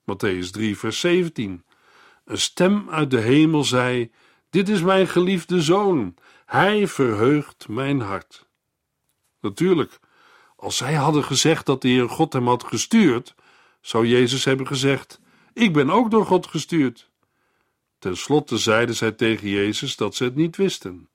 Matthäus 0.00 0.50
3, 0.50 0.78
vers 0.78 1.00
17. 1.00 1.64
Een 2.24 2.38
stem 2.38 2.90
uit 2.90 3.10
de 3.10 3.20
hemel 3.20 3.64
zei: 3.64 4.10
Dit 4.50 4.68
is 4.68 4.82
mijn 4.82 5.06
geliefde 5.06 5.62
zoon, 5.62 6.14
hij 6.52 6.86
verheugt 6.86 7.68
mijn 7.68 8.00
hart. 8.00 8.46
Natuurlijk, 9.40 10.00
als 10.56 10.76
zij 10.76 10.94
hadden 10.94 11.24
gezegd 11.24 11.66
dat 11.66 11.82
de 11.82 11.88
Heer 11.88 12.08
God 12.08 12.32
hem 12.32 12.46
had 12.46 12.64
gestuurd, 12.64 13.34
zou 13.80 14.06
Jezus 14.06 14.44
hebben 14.44 14.66
gezegd: 14.66 15.20
Ik 15.52 15.72
ben 15.72 15.90
ook 15.90 16.10
door 16.10 16.26
God 16.26 16.46
gestuurd. 16.46 17.10
Ten 17.98 18.16
slotte 18.16 18.58
zeiden 18.58 18.94
zij 18.94 19.12
tegen 19.12 19.48
Jezus 19.48 19.96
dat 19.96 20.14
ze 20.14 20.24
het 20.24 20.34
niet 20.34 20.56
wisten. 20.56 21.08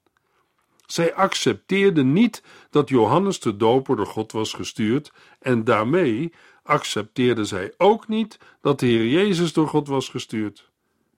Zij 0.86 1.14
accepteerden 1.14 2.12
niet 2.12 2.42
dat 2.70 2.88
Johannes 2.88 3.40
de 3.40 3.56
Doper 3.56 3.96
door 3.96 4.06
God 4.06 4.32
was 4.32 4.52
gestuurd, 4.52 5.12
en 5.38 5.64
daarmee 5.64 6.32
accepteerden 6.62 7.46
zij 7.46 7.74
ook 7.76 8.08
niet 8.08 8.38
dat 8.60 8.80
de 8.80 8.86
Heer 8.86 9.06
Jezus 9.06 9.52
door 9.52 9.68
God 9.68 9.88
was 9.88 10.08
gestuurd. 10.08 10.70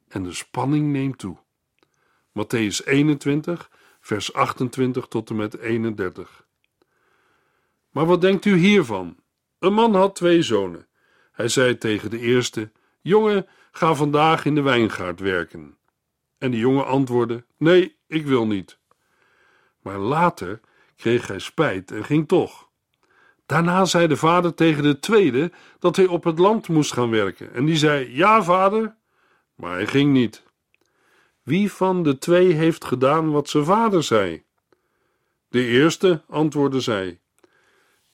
En 0.08 0.22
de 0.22 0.32
spanning 0.32 0.92
neemt 0.92 1.18
toe. 1.18 1.36
Matthäus 2.38 2.84
21, 2.84 3.70
vers 4.00 4.32
28 4.32 5.06
tot 5.06 5.30
en 5.30 5.36
met 5.36 5.58
31. 5.58 6.46
Maar 7.90 8.06
wat 8.06 8.20
denkt 8.20 8.44
u 8.44 8.56
hiervan? 8.56 9.16
Een 9.58 9.74
man 9.74 9.94
had 9.94 10.14
twee 10.14 10.42
zonen. 10.42 10.86
Hij 11.32 11.48
zei 11.48 11.78
tegen 11.78 12.10
de 12.10 12.18
eerste: 12.18 12.72
Jongen, 13.00 13.46
ga 13.70 13.94
vandaag 13.94 14.44
in 14.44 14.54
de 14.54 14.60
wijngaard 14.62 15.20
werken. 15.20 15.78
En 16.38 16.50
de 16.50 16.58
jongen 16.58 16.86
antwoordde: 16.86 17.44
Nee, 17.56 17.96
ik 18.06 18.26
wil 18.26 18.46
niet. 18.46 18.78
Maar 19.82 19.98
later 19.98 20.60
kreeg 20.96 21.26
hij 21.26 21.38
spijt 21.38 21.90
en 21.90 22.04
ging 22.04 22.28
toch. 22.28 22.68
Daarna 23.46 23.84
zei 23.84 24.06
de 24.06 24.16
vader 24.16 24.54
tegen 24.54 24.82
de 24.82 24.98
tweede 24.98 25.52
dat 25.78 25.96
hij 25.96 26.06
op 26.06 26.24
het 26.24 26.38
land 26.38 26.68
moest 26.68 26.92
gaan 26.92 27.10
werken. 27.10 27.52
En 27.52 27.64
die 27.64 27.76
zei: 27.76 28.16
Ja, 28.16 28.42
vader. 28.42 28.96
Maar 29.54 29.72
hij 29.72 29.86
ging 29.86 30.12
niet. 30.12 30.42
Wie 31.42 31.72
van 31.72 32.02
de 32.02 32.18
twee 32.18 32.52
heeft 32.52 32.84
gedaan 32.84 33.30
wat 33.30 33.48
zijn 33.48 33.64
vader 33.64 34.02
zei? 34.02 34.42
De 35.48 35.66
eerste, 35.66 36.22
antwoordde 36.28 36.80
zij. 36.80 37.20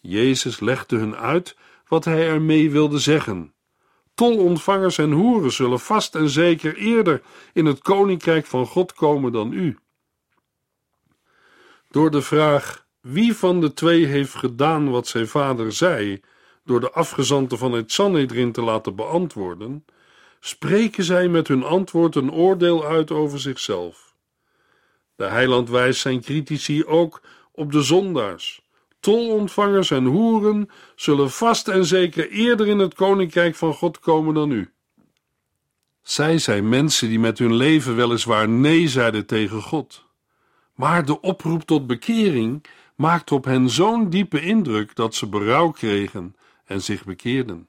Jezus 0.01 0.61
legde 0.61 0.97
hun 0.97 1.17
uit 1.17 1.57
wat 1.89 2.05
hij 2.05 2.29
ermee 2.29 2.71
wilde 2.71 2.99
zeggen. 2.99 3.55
Tolontvangers 4.15 4.99
en 4.99 5.13
hoeren 5.13 5.53
zullen 5.53 5.81
vast 5.81 6.15
en 6.15 6.29
zeker 6.29 6.77
eerder 6.77 7.23
in 7.53 7.67
het 7.67 7.79
koninkrijk 7.79 8.47
van 8.47 8.67
God 8.67 8.93
komen 8.93 9.33
dan 9.33 9.53
u. 9.53 9.79
Door 11.91 12.11
de 12.11 12.23
vraag 12.23 12.87
wie 13.01 13.37
van 13.37 13.61
de 13.61 13.73
twee 13.73 14.07
heeft 14.07 14.35
gedaan 14.35 14.91
wat 14.91 15.07
zijn 15.07 15.29
vader 15.29 15.73
zei, 15.73 16.21
door 16.65 16.81
de 16.81 16.91
afgezanten 16.91 17.59
van 17.59 17.73
het 17.73 17.93
Sanhedrin 17.93 18.53
te 18.53 18.63
laten 18.63 18.95
beantwoorden, 18.97 19.85
spreken 20.41 21.05
zij 21.05 21.29
met 21.29 21.49
hun 21.49 21.63
antwoord 21.63 22.15
een 22.15 22.33
oordeel 22.33 22.85
uit 22.85 23.11
over 23.11 23.41
zichzelf. 23.41 24.15
De 25.17 25.25
heiland 25.25 25.71
wijst 25.71 26.01
zijn 26.01 26.21
critici 26.21 26.85
ook 26.85 27.21
op 27.53 27.73
de 27.73 27.83
zondaars. 27.83 28.65
Tolontvangers 29.01 29.91
en 29.91 30.05
hoeren 30.05 30.71
zullen 30.97 31.31
vast 31.31 31.69
en 31.69 31.85
zeker 31.85 32.31
eerder 32.31 32.69
in 32.69 32.79
het 32.79 32.95
koninkrijk 32.95 33.55
van 33.55 33.75
God 33.75 33.99
komen 33.99 34.35
dan 34.35 34.51
u. 34.51 34.71
Zij 36.03 36.39
zijn 36.39 36.69
mensen 36.69 37.09
die 37.09 37.19
met 37.19 37.39
hun 37.39 37.55
leven 37.55 37.97
weliswaar 37.97 38.49
nee 38.49 38.89
zeiden 38.89 39.27
tegen 39.27 39.63
God. 39.63 40.05
Maar 40.75 41.05
de 41.05 41.21
oproep 41.21 41.63
tot 41.63 41.87
bekering 41.87 42.65
maakte 42.95 43.35
op 43.35 43.45
hen 43.45 43.71
zo'n 43.71 44.11
diepe 44.11 44.41
indruk 44.41 44.95
dat 44.95 45.15
ze 45.15 45.27
berouw 45.27 45.71
kregen 45.71 46.37
en 46.65 46.83
zich 46.83 47.05
bekeerden. 47.05 47.69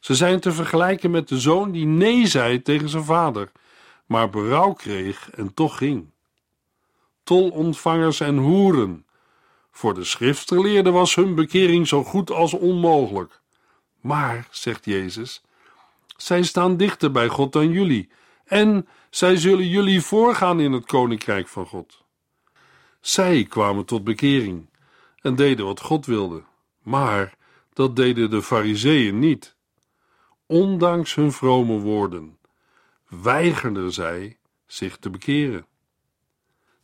Ze 0.00 0.14
zijn 0.14 0.40
te 0.40 0.52
vergelijken 0.52 1.10
met 1.10 1.28
de 1.28 1.40
zoon 1.40 1.70
die 1.70 1.86
nee 1.86 2.26
zei 2.26 2.62
tegen 2.62 2.88
zijn 2.88 3.04
vader, 3.04 3.52
maar 4.06 4.30
berouw 4.30 4.72
kreeg 4.72 5.30
en 5.30 5.54
toch 5.54 5.76
ging. 5.76 6.10
Tolontvangers 7.22 8.20
en 8.20 8.36
hoeren. 8.36 9.06
Voor 9.70 9.94
de 9.94 10.04
schriftgeleerden 10.04 10.92
was 10.92 11.14
hun 11.14 11.34
bekering 11.34 11.88
zo 11.88 12.04
goed 12.04 12.30
als 12.30 12.52
onmogelijk. 12.52 13.40
Maar, 14.00 14.48
zegt 14.50 14.84
Jezus, 14.84 15.42
zij 16.16 16.42
staan 16.42 16.76
dichter 16.76 17.10
bij 17.10 17.28
God 17.28 17.52
dan 17.52 17.70
jullie, 17.70 18.08
en 18.44 18.88
zij 19.10 19.36
zullen 19.36 19.68
jullie 19.68 20.00
voorgaan 20.00 20.60
in 20.60 20.72
het 20.72 20.86
koninkrijk 20.86 21.48
van 21.48 21.66
God. 21.66 22.04
Zij 23.00 23.44
kwamen 23.44 23.84
tot 23.84 24.04
bekering 24.04 24.70
en 25.20 25.36
deden 25.36 25.66
wat 25.66 25.80
God 25.80 26.06
wilde, 26.06 26.42
maar 26.82 27.34
dat 27.72 27.96
deden 27.96 28.30
de 28.30 28.42
Fariseeën 28.42 29.18
niet. 29.18 29.55
Ondanks 30.46 31.14
hun 31.14 31.32
vrome 31.32 31.78
woorden 31.78 32.38
weigerden 33.08 33.92
zij 33.92 34.38
zich 34.66 34.96
te 34.96 35.10
bekeren. 35.10 35.66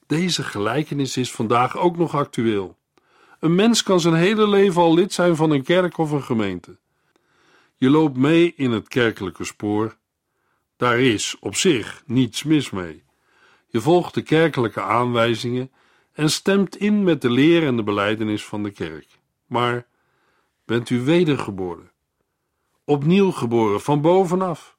Deze 0.07 0.43
gelijkenis 0.43 1.17
is 1.17 1.33
vandaag 1.33 1.77
ook 1.77 1.97
nog 1.97 2.15
actueel. 2.15 2.79
Een 3.41 3.55
mens 3.55 3.83
kan 3.83 4.01
zijn 4.01 4.15
hele 4.15 4.49
leven 4.49 4.83
al 4.83 4.95
lid 4.95 5.13
zijn 5.13 5.37
van 5.37 5.51
een 5.51 5.63
kerk 5.63 5.99
of 5.99 6.11
een 6.11 6.23
gemeente. 6.23 6.77
Je 7.77 7.91
loopt 7.91 8.17
mee 8.17 8.55
in 8.57 8.71
het 8.71 8.89
kerkelijke 8.89 9.45
spoor. 9.45 9.97
Daar 10.77 11.01
is 11.01 11.37
op 11.41 11.55
zich 11.55 12.03
niets 12.07 12.43
mis 12.43 12.71
mee. 12.71 13.03
Je 13.69 13.81
volgt 13.81 14.15
de 14.15 14.23
kerkelijke 14.23 14.83
aanwijzingen 14.83 15.71
en 16.13 16.31
stemt 16.31 16.77
in 16.77 17.03
met 17.03 17.21
de 17.21 17.31
leer 17.31 17.67
en 17.67 17.77
de 17.77 17.83
beleidenis 17.83 18.45
van 18.45 18.63
de 18.63 18.71
kerk. 18.71 19.09
Maar 19.47 19.87
bent 20.65 20.91
u 20.91 21.01
wedergeboren? 21.01 21.92
Opnieuw 22.85 23.31
geboren 23.31 23.81
van 23.81 24.01
bovenaf? 24.01 24.77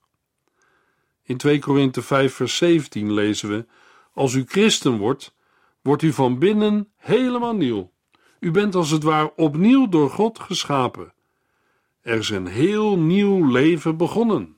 In 1.24 1.38
2 1.38 1.60
Korinthe 1.60 2.02
5 2.02 2.34
vers 2.34 2.58
17 2.58 3.14
lezen 3.14 3.50
we: 3.50 3.66
Als 4.14 4.34
u 4.34 4.44
christen 4.48 4.98
wordt, 4.98 5.36
wordt 5.82 6.02
u 6.02 6.14
van 6.14 6.40
binnen 6.40 6.92
helemaal 6.96 7.56
nieuw. 7.56 7.92
U 8.40 8.52
bent 8.52 8.76
als 8.76 8.90
het 8.90 9.04
ware 9.04 9.34
opnieuw 9.36 9.90
door 9.90 10.10
God 10.10 10.40
geschapen. 10.40 11.14
Er 12.02 12.18
is 12.18 12.30
een 12.30 12.48
heel 12.48 12.98
nieuw 12.98 13.46
leven 13.52 13.98
begonnen. 13.98 14.58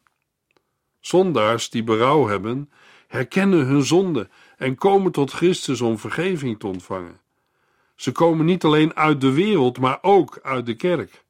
Zondaars 1.00 1.70
die 1.70 1.84
berouw 1.84 2.28
hebben, 2.28 2.72
herkennen 3.08 3.66
hun 3.66 3.84
zonde 3.84 4.30
en 4.58 4.76
komen 4.76 5.12
tot 5.12 5.32
Christus 5.32 5.82
om 5.82 5.98
vergeving 5.98 6.60
te 6.60 6.68
ontvangen. 6.68 7.20
Ze 7.96 8.12
komen 8.12 8.46
niet 8.46 8.64
alleen 8.64 8.96
uit 8.96 9.22
de 9.22 9.32
wereld, 9.32 9.80
maar 9.80 9.98
ook 10.02 10.40
uit 10.42 10.66
de 10.66 10.76
kerk. 10.76 11.25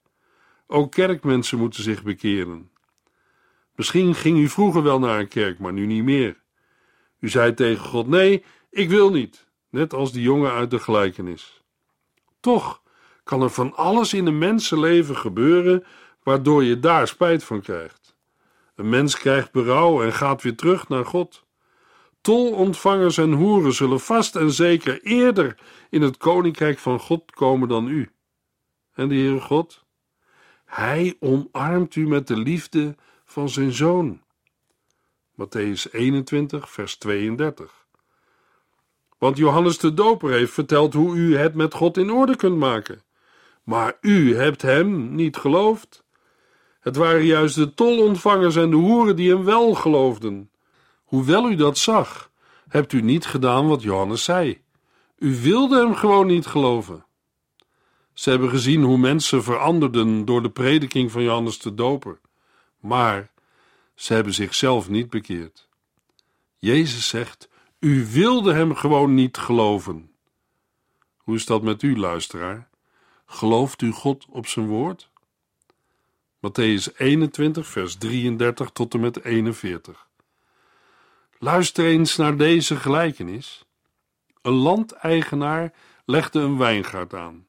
Ook 0.68 0.92
kerkmensen 0.92 1.58
moeten 1.58 1.84
zich 1.84 2.04
bekeren. 2.04 2.72
Misschien 3.76 4.16
ging 4.16 4.38
u 4.38 4.48
vroeger 4.48 4.84
wel 4.84 5.00
naar 5.00 5.20
een 5.20 5.28
kerk, 5.28 5.60
maar 5.60 5.74
nu 5.74 5.86
niet 5.86 6.04
meer. 6.04 6.44
U 7.20 7.30
zei 7.30 7.54
tegen 7.54 7.86
God: 7.86 8.08
Nee, 8.08 8.44
ik 8.70 8.90
wil 8.90 9.12
niet, 9.12 9.48
net 9.70 9.94
als 9.94 10.12
die 10.12 10.22
jongen 10.22 10.52
uit 10.52 10.72
de 10.72 10.80
gelijkenis. 10.80 11.62
Toch 12.40 12.82
kan 13.24 13.42
er 13.42 13.50
van 13.50 13.76
alles 13.76 14.14
in 14.14 14.26
een 14.26 14.38
mensenleven 14.38 15.18
gebeuren 15.18 15.86
waardoor 16.24 16.64
je 16.64 16.80
daar 16.80 17.08
spijt 17.08 17.44
van 17.44 17.62
krijgt. 17.62 18.16
Een 18.76 18.90
mens 18.90 19.18
krijgt 19.18 19.52
berouw 19.52 20.04
en 20.04 20.14
gaat 20.14 20.42
weer 20.42 20.56
terug 20.56 20.88
naar 20.88 21.06
God. 21.06 21.44
Tolontvangers 22.22 23.18
en 23.18 23.32
hoeren 23.32 23.74
zullen 23.74 24.00
vast 24.00 24.36
en 24.36 24.52
zeker 24.52 25.02
eerder 25.02 25.58
in 25.90 26.02
het 26.02 26.18
koninkrijk 26.18 26.80
van 26.80 27.00
God 27.00 27.32
komen 27.32 27.68
dan 27.68 27.88
u. 27.88 28.12
En 28.94 29.08
de 29.08 29.16
Heere 29.16 29.42
God? 29.42 29.85
Hij 30.76 31.18
omarmt 31.20 31.96
u 31.96 32.08
met 32.08 32.28
de 32.28 32.38
liefde 32.38 32.96
van 33.26 33.50
zijn 33.50 33.72
zoon. 33.72 34.22
Matthäus 35.32 35.92
21, 35.92 36.70
vers 36.70 36.98
32. 36.98 37.86
Want 39.18 39.38
Johannes 39.38 39.78
de 39.78 39.94
Doper 39.94 40.32
heeft 40.32 40.54
verteld 40.54 40.94
hoe 40.94 41.16
u 41.16 41.38
het 41.38 41.54
met 41.54 41.74
God 41.74 41.98
in 41.98 42.12
orde 42.12 42.36
kunt 42.36 42.58
maken. 42.58 43.02
Maar 43.64 43.98
u 44.02 44.36
hebt 44.36 44.62
hem 44.62 45.16
niet 45.16 45.38
geloofd. 45.38 46.04
Het 46.80 46.96
waren 46.96 47.26
juist 47.26 47.56
de 47.56 47.74
tolontvangers 47.74 48.56
en 48.56 48.70
de 48.70 48.76
hoeren 48.76 49.16
die 49.16 49.30
hem 49.30 49.44
wel 49.44 49.74
geloofden. 49.74 50.52
Hoewel 51.04 51.50
u 51.50 51.56
dat 51.56 51.78
zag, 51.78 52.32
hebt 52.68 52.94
u 52.94 53.02
niet 53.02 53.26
gedaan 53.26 53.68
wat 53.68 53.82
Johannes 53.82 54.24
zei. 54.24 54.62
U 55.18 55.42
wilde 55.42 55.78
hem 55.78 55.96
gewoon 55.96 56.28
niet 56.28 56.46
geloven. 56.46 57.06
Ze 58.16 58.30
hebben 58.30 58.50
gezien 58.50 58.84
hoe 58.84 58.98
mensen 58.98 59.44
veranderden 59.44 60.26
door 60.26 60.42
de 60.42 60.50
prediking 60.50 61.12
van 61.12 61.24
Johannes 61.24 61.60
de 61.60 61.74
Doper, 61.74 62.20
maar 62.80 63.32
ze 63.96 64.14
hebben 64.14 64.34
zichzelf 64.34 64.90
niet 64.90 65.10
bekeerd. 65.10 65.68
Jezus 66.58 67.08
zegt: 67.08 67.50
U 67.80 68.06
wilde 68.12 68.54
hem 68.54 68.76
gewoon 68.76 69.14
niet 69.14 69.38
geloven. 69.38 70.12
Hoe 71.18 71.36
is 71.36 71.46
dat 71.46 71.62
met 71.62 71.82
u, 71.82 71.98
luisteraar? 71.98 72.70
Gelooft 73.26 73.82
u 73.82 73.92
God 73.92 74.26
op 74.30 74.48
zijn 74.48 74.68
woord? 74.68 75.10
Matthäus 76.38 76.96
21, 76.98 77.68
vers 77.68 77.96
33 77.96 78.70
tot 78.70 78.94
en 78.94 79.00
met 79.00 79.24
41. 79.24 80.08
Luister 81.40 81.86
eens 81.86 82.16
naar 82.16 82.38
deze 82.38 82.76
gelijkenis. 82.76 83.66
Een 84.42 84.54
landeigenaar 84.54 85.74
legde 86.06 86.40
een 86.40 86.58
wijngaard 86.58 87.14
aan. 87.14 87.46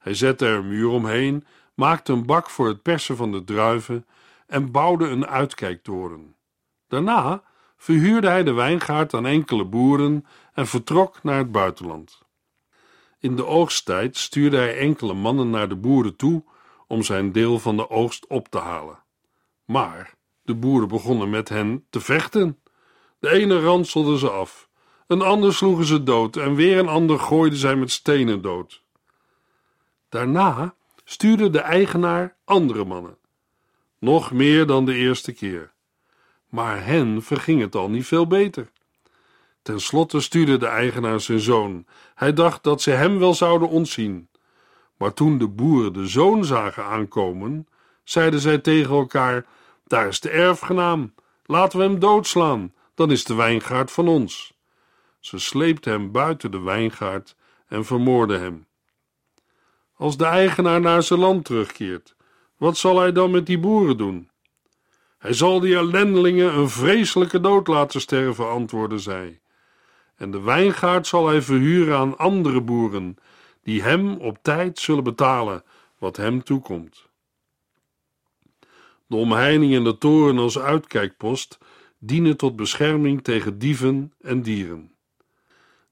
Hij 0.00 0.14
zette 0.14 0.46
er 0.46 0.56
een 0.56 0.68
muur 0.68 0.88
omheen, 0.88 1.44
maakte 1.74 2.12
een 2.12 2.26
bak 2.26 2.50
voor 2.50 2.68
het 2.68 2.82
persen 2.82 3.16
van 3.16 3.32
de 3.32 3.44
druiven 3.44 4.06
en 4.46 4.70
bouwde 4.70 5.06
een 5.08 5.26
uitkijktoren. 5.26 6.34
Daarna 6.88 7.42
verhuurde 7.76 8.28
hij 8.28 8.42
de 8.42 8.52
wijngaard 8.52 9.14
aan 9.14 9.26
enkele 9.26 9.64
boeren 9.64 10.26
en 10.54 10.66
vertrok 10.66 11.22
naar 11.22 11.38
het 11.38 11.52
buitenland. 11.52 12.18
In 13.18 13.36
de 13.36 13.46
oogsttijd 13.46 14.16
stuurde 14.16 14.56
hij 14.56 14.78
enkele 14.78 15.14
mannen 15.14 15.50
naar 15.50 15.68
de 15.68 15.76
boeren 15.76 16.16
toe 16.16 16.44
om 16.86 17.02
zijn 17.02 17.32
deel 17.32 17.58
van 17.58 17.76
de 17.76 17.90
oogst 17.90 18.26
op 18.26 18.48
te 18.48 18.58
halen. 18.58 18.98
Maar 19.64 20.14
de 20.42 20.54
boeren 20.54 20.88
begonnen 20.88 21.30
met 21.30 21.48
hen 21.48 21.86
te 21.90 22.00
vechten. 22.00 22.58
De 23.18 23.30
ene 23.30 23.60
ranselde 23.60 24.18
ze 24.18 24.30
af, 24.30 24.68
een 25.06 25.22
ander 25.22 25.54
sloegen 25.54 25.84
ze 25.84 26.02
dood 26.02 26.36
en 26.36 26.54
weer 26.54 26.78
een 26.78 26.88
ander 26.88 27.18
gooide 27.18 27.56
zij 27.56 27.76
met 27.76 27.90
stenen 27.90 28.42
dood. 28.42 28.82
Daarna 30.10 30.74
stuurde 31.04 31.50
de 31.50 31.58
eigenaar 31.58 32.36
andere 32.44 32.84
mannen, 32.84 33.16
nog 33.98 34.32
meer 34.32 34.66
dan 34.66 34.84
de 34.84 34.94
eerste 34.94 35.32
keer. 35.32 35.72
Maar 36.48 36.84
hen 36.84 37.22
verging 37.22 37.60
het 37.60 37.74
al 37.74 37.90
niet 37.90 38.06
veel 38.06 38.26
beter. 38.26 38.70
Ten 39.62 39.80
slotte 39.80 40.20
stuurde 40.20 40.56
de 40.56 40.66
eigenaar 40.66 41.20
zijn 41.20 41.40
zoon. 41.40 41.86
Hij 42.14 42.32
dacht 42.32 42.62
dat 42.62 42.82
ze 42.82 42.90
hem 42.90 43.18
wel 43.18 43.34
zouden 43.34 43.68
ontzien. 43.68 44.28
Maar 44.96 45.14
toen 45.14 45.38
de 45.38 45.48
boeren 45.48 45.92
de 45.92 46.06
zoon 46.06 46.44
zagen 46.44 46.84
aankomen, 46.84 47.68
zeiden 48.04 48.40
zij 48.40 48.58
tegen 48.58 48.94
elkaar: 48.94 49.46
Daar 49.86 50.08
is 50.08 50.20
de 50.20 50.30
erfgenaam, 50.30 51.14
laten 51.44 51.78
we 51.78 51.84
hem 51.84 51.98
doodslaan, 51.98 52.74
dan 52.94 53.10
is 53.10 53.24
de 53.24 53.34
wijngaard 53.34 53.90
van 53.90 54.08
ons. 54.08 54.54
Ze 55.20 55.38
sleepten 55.38 55.92
hem 55.92 56.12
buiten 56.12 56.50
de 56.50 56.60
wijngaard 56.60 57.36
en 57.68 57.84
vermoordden 57.84 58.40
hem. 58.40 58.66
Als 60.00 60.16
de 60.16 60.24
eigenaar 60.24 60.80
naar 60.80 61.02
zijn 61.02 61.20
land 61.20 61.44
terugkeert, 61.44 62.14
wat 62.56 62.76
zal 62.76 62.98
hij 62.98 63.12
dan 63.12 63.30
met 63.30 63.46
die 63.46 63.58
boeren 63.58 63.96
doen? 63.96 64.30
Hij 65.18 65.32
zal 65.32 65.60
die 65.60 65.74
ellendelingen 65.74 66.54
een 66.54 66.68
vreselijke 66.68 67.40
dood 67.40 67.66
laten 67.66 68.00
sterven, 68.00 68.50
antwoordden 68.50 69.00
zij. 69.00 69.40
En 70.16 70.30
de 70.30 70.40
wijngaard 70.40 71.06
zal 71.06 71.28
hij 71.28 71.42
verhuren 71.42 71.96
aan 71.96 72.18
andere 72.18 72.60
boeren, 72.60 73.16
die 73.62 73.82
hem 73.82 74.16
op 74.16 74.38
tijd 74.42 74.78
zullen 74.78 75.04
betalen 75.04 75.64
wat 75.98 76.16
hem 76.16 76.42
toekomt. 76.42 77.06
De 79.06 79.16
omheining 79.16 79.74
en 79.74 79.84
de 79.84 79.98
toren 79.98 80.38
als 80.38 80.58
uitkijkpost 80.58 81.58
dienen 81.98 82.36
tot 82.36 82.56
bescherming 82.56 83.24
tegen 83.24 83.58
dieven 83.58 84.12
en 84.20 84.42
dieren. 84.42 84.94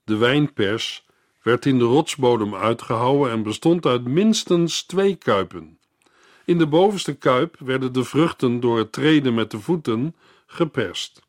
De 0.04 0.16
wijnpers 0.16 1.06
werd 1.48 1.66
in 1.66 1.78
de 1.78 1.84
rotsbodem 1.84 2.54
uitgehouwen 2.54 3.30
en 3.30 3.42
bestond 3.42 3.86
uit 3.86 4.04
minstens 4.04 4.82
twee 4.82 5.16
kuipen. 5.16 5.78
In 6.44 6.58
de 6.58 6.66
bovenste 6.66 7.14
kuip 7.14 7.56
werden 7.58 7.92
de 7.92 8.04
vruchten 8.04 8.60
door 8.60 8.78
het 8.78 8.92
treden 8.92 9.34
met 9.34 9.50
de 9.50 9.60
voeten 9.60 10.16
geperst. 10.46 11.22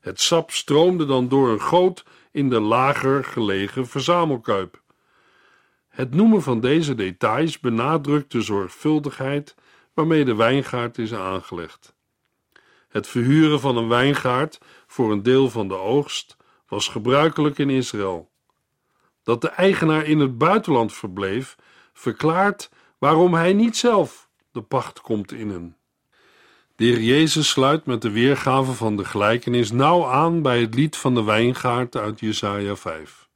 Het 0.00 0.20
sap 0.20 0.50
stroomde 0.50 1.04
dan 1.06 1.28
door 1.28 1.50
een 1.50 1.60
goot 1.60 2.04
in 2.32 2.48
de 2.48 2.60
lager 2.60 3.24
gelegen 3.24 3.86
verzamelkuip. 3.86 4.80
Het 5.88 6.14
noemen 6.14 6.42
van 6.42 6.60
deze 6.60 6.94
details 6.94 7.60
benadrukt 7.60 8.32
de 8.32 8.40
zorgvuldigheid 8.40 9.54
waarmee 9.94 10.24
de 10.24 10.34
wijngaard 10.34 10.98
is 10.98 11.14
aangelegd. 11.14 11.94
Het 12.88 13.06
verhuren 13.06 13.60
van 13.60 13.76
een 13.76 13.88
wijngaard 13.88 14.58
voor 14.86 15.12
een 15.12 15.22
deel 15.22 15.50
van 15.50 15.68
de 15.68 15.76
oogst 15.78 16.36
was 16.68 16.88
gebruikelijk 16.88 17.58
in 17.58 17.70
Israël. 17.70 18.31
Dat 19.22 19.40
de 19.40 19.48
eigenaar 19.48 20.04
in 20.04 20.18
het 20.18 20.38
buitenland 20.38 20.92
verbleef, 20.92 21.56
verklaart 21.92 22.70
waarom 22.98 23.34
hij 23.34 23.52
niet 23.52 23.76
zelf 23.76 24.28
de 24.52 24.62
pacht 24.62 25.00
komt 25.00 25.32
innen. 25.32 25.76
De 26.76 26.84
heer 26.84 27.00
Jezus 27.00 27.48
sluit 27.48 27.86
met 27.86 28.02
de 28.02 28.10
weergave 28.10 28.72
van 28.72 28.96
de 28.96 29.04
gelijkenis 29.04 29.70
nauw 29.70 30.06
aan 30.06 30.42
bij 30.42 30.60
het 30.60 30.74
lied 30.74 30.96
van 30.96 31.14
de 31.14 31.22
wijngaard 31.22 31.96
uit 31.96 32.20
Jesaja 32.20 32.76
5. 32.76 33.28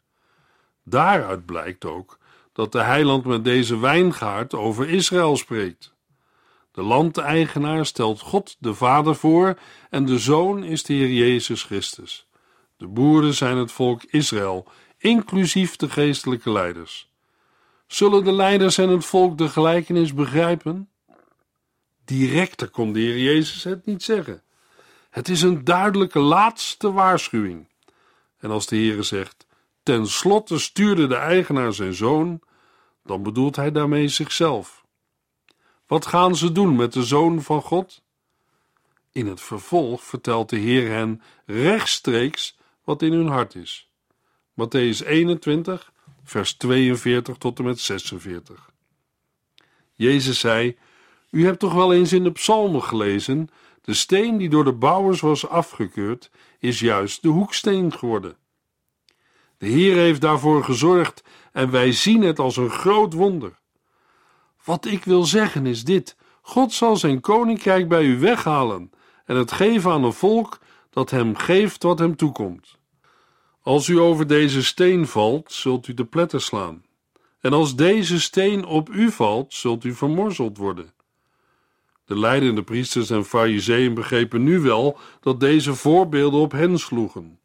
Daaruit 0.84 1.46
blijkt 1.46 1.84
ook 1.84 2.18
dat 2.52 2.72
de 2.72 2.82
heiland 2.82 3.24
met 3.24 3.44
deze 3.44 3.78
wijngaard 3.78 4.54
over 4.54 4.88
Israël 4.88 5.36
spreekt. 5.36 5.94
De 6.72 6.82
landeigenaar 6.82 7.86
stelt 7.86 8.20
God 8.20 8.56
de 8.58 8.74
Vader 8.74 9.14
voor 9.14 9.58
en 9.90 10.04
de 10.04 10.18
Zoon 10.18 10.64
is 10.64 10.82
de 10.82 10.92
Heer 10.94 11.10
Jezus 11.10 11.62
Christus. 11.62 12.26
De 12.76 12.86
boeren 12.86 13.34
zijn 13.34 13.56
het 13.56 13.72
volk 13.72 14.02
Israël, 14.04 14.68
inclusief 15.06 15.76
de 15.76 15.90
geestelijke 15.90 16.50
leiders. 16.50 17.08
Zullen 17.86 18.24
de 18.24 18.32
leiders 18.32 18.78
en 18.78 18.88
het 18.88 19.04
volk 19.04 19.38
de 19.38 19.48
gelijkenis 19.48 20.14
begrijpen? 20.14 20.88
Directer 22.04 22.68
kon 22.68 22.92
de 22.92 23.00
Heer 23.00 23.18
Jezus 23.18 23.64
het 23.64 23.86
niet 23.86 24.02
zeggen. 24.02 24.42
Het 25.10 25.28
is 25.28 25.42
een 25.42 25.64
duidelijke 25.64 26.18
laatste 26.18 26.92
waarschuwing. 26.92 27.68
En 28.38 28.50
als 28.50 28.66
de 28.66 28.76
Heer 28.76 29.04
zegt: 29.04 29.46
Ten 29.82 30.06
slotte 30.06 30.58
stuurde 30.58 31.06
de 31.06 31.16
eigenaar 31.16 31.72
zijn 31.72 31.94
zoon, 31.94 32.40
dan 33.04 33.22
bedoelt 33.22 33.56
hij 33.56 33.72
daarmee 33.72 34.08
zichzelf. 34.08 34.84
Wat 35.86 36.06
gaan 36.06 36.36
ze 36.36 36.52
doen 36.52 36.76
met 36.76 36.92
de 36.92 37.04
zoon 37.04 37.42
van 37.42 37.62
God? 37.62 38.02
In 39.12 39.26
het 39.26 39.40
vervolg 39.40 40.04
vertelt 40.04 40.48
de 40.50 40.56
Heer 40.56 40.90
hen 40.90 41.22
rechtstreeks 41.44 42.56
wat 42.84 43.02
in 43.02 43.12
hun 43.12 43.28
hart 43.28 43.54
is. 43.54 43.85
Matthäus 44.60 45.04
21, 45.04 45.92
vers 46.24 46.56
42 46.56 47.36
tot 47.38 47.58
en 47.58 47.64
met 47.64 47.80
46. 47.80 48.70
Jezus 49.94 50.38
zei: 50.38 50.76
U 51.30 51.44
hebt 51.44 51.58
toch 51.58 51.72
wel 51.72 51.92
eens 51.92 52.12
in 52.12 52.24
de 52.24 52.32
psalmen 52.32 52.82
gelezen: 52.82 53.48
de 53.82 53.94
steen 53.94 54.36
die 54.36 54.48
door 54.48 54.64
de 54.64 54.72
bouwers 54.72 55.20
was 55.20 55.48
afgekeurd, 55.48 56.30
is 56.58 56.80
juist 56.80 57.22
de 57.22 57.28
hoeksteen 57.28 57.92
geworden. 57.92 58.36
De 59.58 59.66
Heer 59.66 59.96
heeft 59.96 60.20
daarvoor 60.20 60.64
gezorgd 60.64 61.22
en 61.52 61.70
wij 61.70 61.92
zien 61.92 62.22
het 62.22 62.38
als 62.38 62.56
een 62.56 62.70
groot 62.70 63.12
wonder. 63.12 63.58
Wat 64.64 64.84
ik 64.86 65.04
wil 65.04 65.24
zeggen 65.24 65.66
is 65.66 65.84
dit: 65.84 66.16
God 66.40 66.72
zal 66.72 66.96
zijn 66.96 67.20
koninkrijk 67.20 67.88
bij 67.88 68.04
u 68.04 68.18
weghalen 68.18 68.90
en 69.24 69.36
het 69.36 69.52
geven 69.52 69.90
aan 69.90 70.04
een 70.04 70.12
volk 70.12 70.58
dat 70.90 71.10
hem 71.10 71.34
geeft 71.34 71.82
wat 71.82 71.98
hem 71.98 72.16
toekomt. 72.16 72.75
Als 73.66 73.88
u 73.88 73.98
over 73.98 74.26
deze 74.26 74.64
steen 74.64 75.06
valt, 75.06 75.52
zult 75.52 75.86
u 75.86 75.94
de 75.94 76.04
pletter 76.04 76.40
slaan. 76.40 76.84
En 77.40 77.52
als 77.52 77.76
deze 77.76 78.20
steen 78.20 78.64
op 78.64 78.88
u 78.88 79.10
valt, 79.10 79.54
zult 79.54 79.84
u 79.84 79.94
vermorzeld 79.94 80.56
worden. 80.56 80.92
De 82.04 82.18
leidende 82.18 82.62
priesters 82.62 83.10
en 83.10 83.24
fariseeën 83.24 83.94
begrepen 83.94 84.42
nu 84.42 84.60
wel 84.60 84.98
dat 85.20 85.40
deze 85.40 85.74
voorbeelden 85.74 86.40
op 86.40 86.52
hen 86.52 86.78
sloegen. 86.78 87.38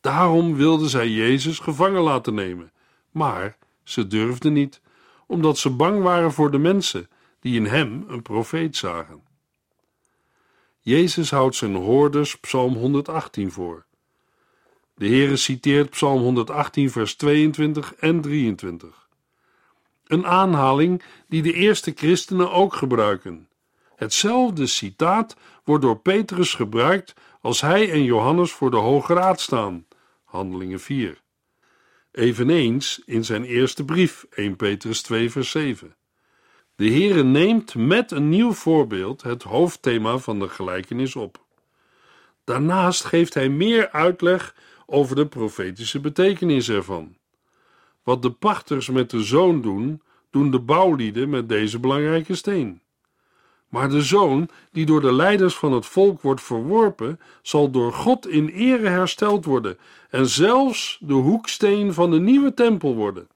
Daarom 0.00 0.54
wilden 0.54 0.88
zij 0.88 1.08
Jezus 1.08 1.58
gevangen 1.58 2.02
laten 2.02 2.34
nemen, 2.34 2.72
maar 3.10 3.56
ze 3.82 4.06
durfden 4.06 4.52
niet, 4.52 4.80
omdat 5.26 5.58
ze 5.58 5.70
bang 5.70 6.02
waren 6.02 6.32
voor 6.32 6.50
de 6.50 6.58
mensen 6.58 7.08
die 7.40 7.54
in 7.54 7.66
hem 7.66 8.04
een 8.08 8.22
profeet 8.22 8.76
zagen. 8.76 9.22
Jezus 10.80 11.30
houdt 11.30 11.56
zijn 11.56 11.74
hoorders 11.74 12.36
Psalm 12.36 12.74
118 12.74 13.50
voor. 13.50 13.86
De 14.98 15.06
Heere 15.06 15.36
citeert 15.36 15.90
Psalm 15.90 16.20
118, 16.20 16.90
vers 16.90 17.14
22 17.14 17.94
en 17.94 18.20
23. 18.20 19.08
Een 20.06 20.26
aanhaling 20.26 21.02
die 21.28 21.42
de 21.42 21.52
eerste 21.52 21.92
christenen 21.94 22.52
ook 22.52 22.74
gebruiken. 22.74 23.48
Hetzelfde 23.96 24.66
citaat 24.66 25.36
wordt 25.64 25.82
door 25.82 25.98
Petrus 25.98 26.54
gebruikt 26.54 27.14
als 27.40 27.60
hij 27.60 27.90
en 27.90 28.04
Johannes 28.04 28.52
voor 28.52 28.70
de 28.70 28.76
Hoge 28.76 29.14
Raad 29.14 29.40
staan. 29.40 29.86
Handelingen 30.24 30.80
4. 30.80 31.20
Eveneens 32.12 33.02
in 33.04 33.24
zijn 33.24 33.44
eerste 33.44 33.84
brief, 33.84 34.26
1 34.30 34.56
Petrus 34.56 35.02
2, 35.02 35.30
vers 35.30 35.50
7. 35.50 35.96
De 36.76 36.90
Heere 36.90 37.24
neemt 37.24 37.74
met 37.74 38.10
een 38.10 38.28
nieuw 38.28 38.52
voorbeeld 38.52 39.22
het 39.22 39.42
hoofdthema 39.42 40.18
van 40.18 40.38
de 40.38 40.48
gelijkenis 40.48 41.16
op. 41.16 41.44
Daarnaast 42.44 43.04
geeft 43.04 43.34
hij 43.34 43.48
meer 43.48 43.90
uitleg 43.90 44.54
over 44.86 45.16
de 45.16 45.26
profetische 45.26 46.00
betekenis 46.00 46.68
ervan. 46.68 47.16
Wat 48.02 48.22
de 48.22 48.30
pachters 48.30 48.88
met 48.88 49.10
de 49.10 49.22
zoon 49.22 49.60
doen, 49.62 50.02
doen 50.30 50.50
de 50.50 50.60
bouwlieden 50.60 51.28
met 51.28 51.48
deze 51.48 51.78
belangrijke 51.78 52.34
steen. 52.34 52.80
Maar 53.68 53.88
de 53.88 54.02
zoon, 54.02 54.48
die 54.72 54.86
door 54.86 55.00
de 55.00 55.12
leiders 55.12 55.54
van 55.54 55.72
het 55.72 55.86
volk 55.86 56.20
wordt 56.20 56.42
verworpen, 56.42 57.20
zal 57.42 57.70
door 57.70 57.92
God 57.92 58.28
in 58.28 58.48
ere 58.48 58.88
hersteld 58.88 59.44
worden 59.44 59.78
en 60.10 60.28
zelfs 60.28 60.98
de 61.00 61.14
hoeksteen 61.14 61.92
van 61.92 62.10
de 62.10 62.20
nieuwe 62.20 62.54
tempel 62.54 62.94
worden. 62.94 63.28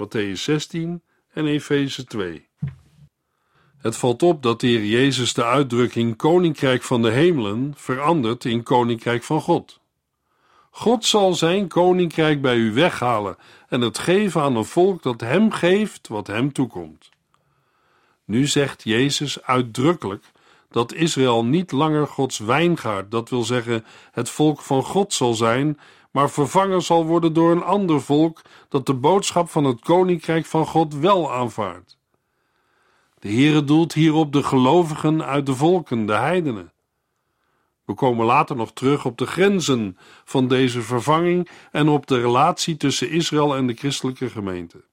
Matthäus 0.00 0.32
16 0.32 1.02
en 1.32 1.46
Efeze 1.46 2.04
2. 2.04 2.48
Het 3.78 3.96
valt 3.96 4.22
op 4.22 4.42
dat 4.42 4.60
de 4.60 4.66
Heer 4.66 4.84
Jezus 4.84 5.34
de 5.34 5.44
uitdrukking 5.44 6.16
Koninkrijk 6.16 6.82
van 6.82 7.02
de 7.02 7.10
Hemelen 7.10 7.72
verandert 7.76 8.44
in 8.44 8.62
Koninkrijk 8.62 9.22
van 9.22 9.40
God. 9.40 9.80
God 10.74 11.04
zal 11.04 11.34
zijn 11.34 11.68
koninkrijk 11.68 12.42
bij 12.42 12.56
u 12.56 12.72
weghalen 12.72 13.36
en 13.68 13.80
het 13.80 13.98
geven 13.98 14.42
aan 14.42 14.56
een 14.56 14.64
volk 14.64 15.02
dat 15.02 15.20
hem 15.20 15.50
geeft 15.50 16.08
wat 16.08 16.26
hem 16.26 16.52
toekomt. 16.52 17.10
Nu 18.24 18.46
zegt 18.46 18.82
Jezus 18.82 19.42
uitdrukkelijk 19.42 20.24
dat 20.70 20.92
Israël 20.92 21.44
niet 21.44 21.72
langer 21.72 22.06
Gods 22.06 22.38
wijngaard, 22.38 23.10
dat 23.10 23.30
wil 23.30 23.42
zeggen 23.42 23.84
het 24.12 24.30
volk 24.30 24.60
van 24.60 24.82
God 24.82 25.12
zal 25.12 25.34
zijn, 25.34 25.78
maar 26.10 26.30
vervangen 26.30 26.82
zal 26.82 27.04
worden 27.04 27.32
door 27.32 27.50
een 27.50 27.62
ander 27.62 28.00
volk 28.00 28.42
dat 28.68 28.86
de 28.86 28.94
boodschap 28.94 29.50
van 29.50 29.64
het 29.64 29.80
koninkrijk 29.80 30.46
van 30.46 30.66
God 30.66 30.94
wel 30.94 31.32
aanvaardt. 31.32 31.98
De 33.18 33.28
Heere 33.28 33.64
doelt 33.64 33.92
hierop 33.92 34.32
de 34.32 34.42
gelovigen 34.42 35.24
uit 35.24 35.46
de 35.46 35.54
volken, 35.54 36.06
de 36.06 36.16
heidenen. 36.16 36.71
We 37.92 37.98
komen 37.98 38.26
later 38.26 38.56
nog 38.56 38.72
terug 38.72 39.04
op 39.04 39.18
de 39.18 39.26
grenzen 39.26 39.96
van 40.24 40.48
deze 40.48 40.82
vervanging 40.82 41.48
en 41.70 41.88
op 41.88 42.06
de 42.06 42.20
relatie 42.20 42.76
tussen 42.76 43.10
Israël 43.10 43.56
en 43.56 43.66
de 43.66 43.74
christelijke 43.74 44.30
gemeente. 44.30 44.84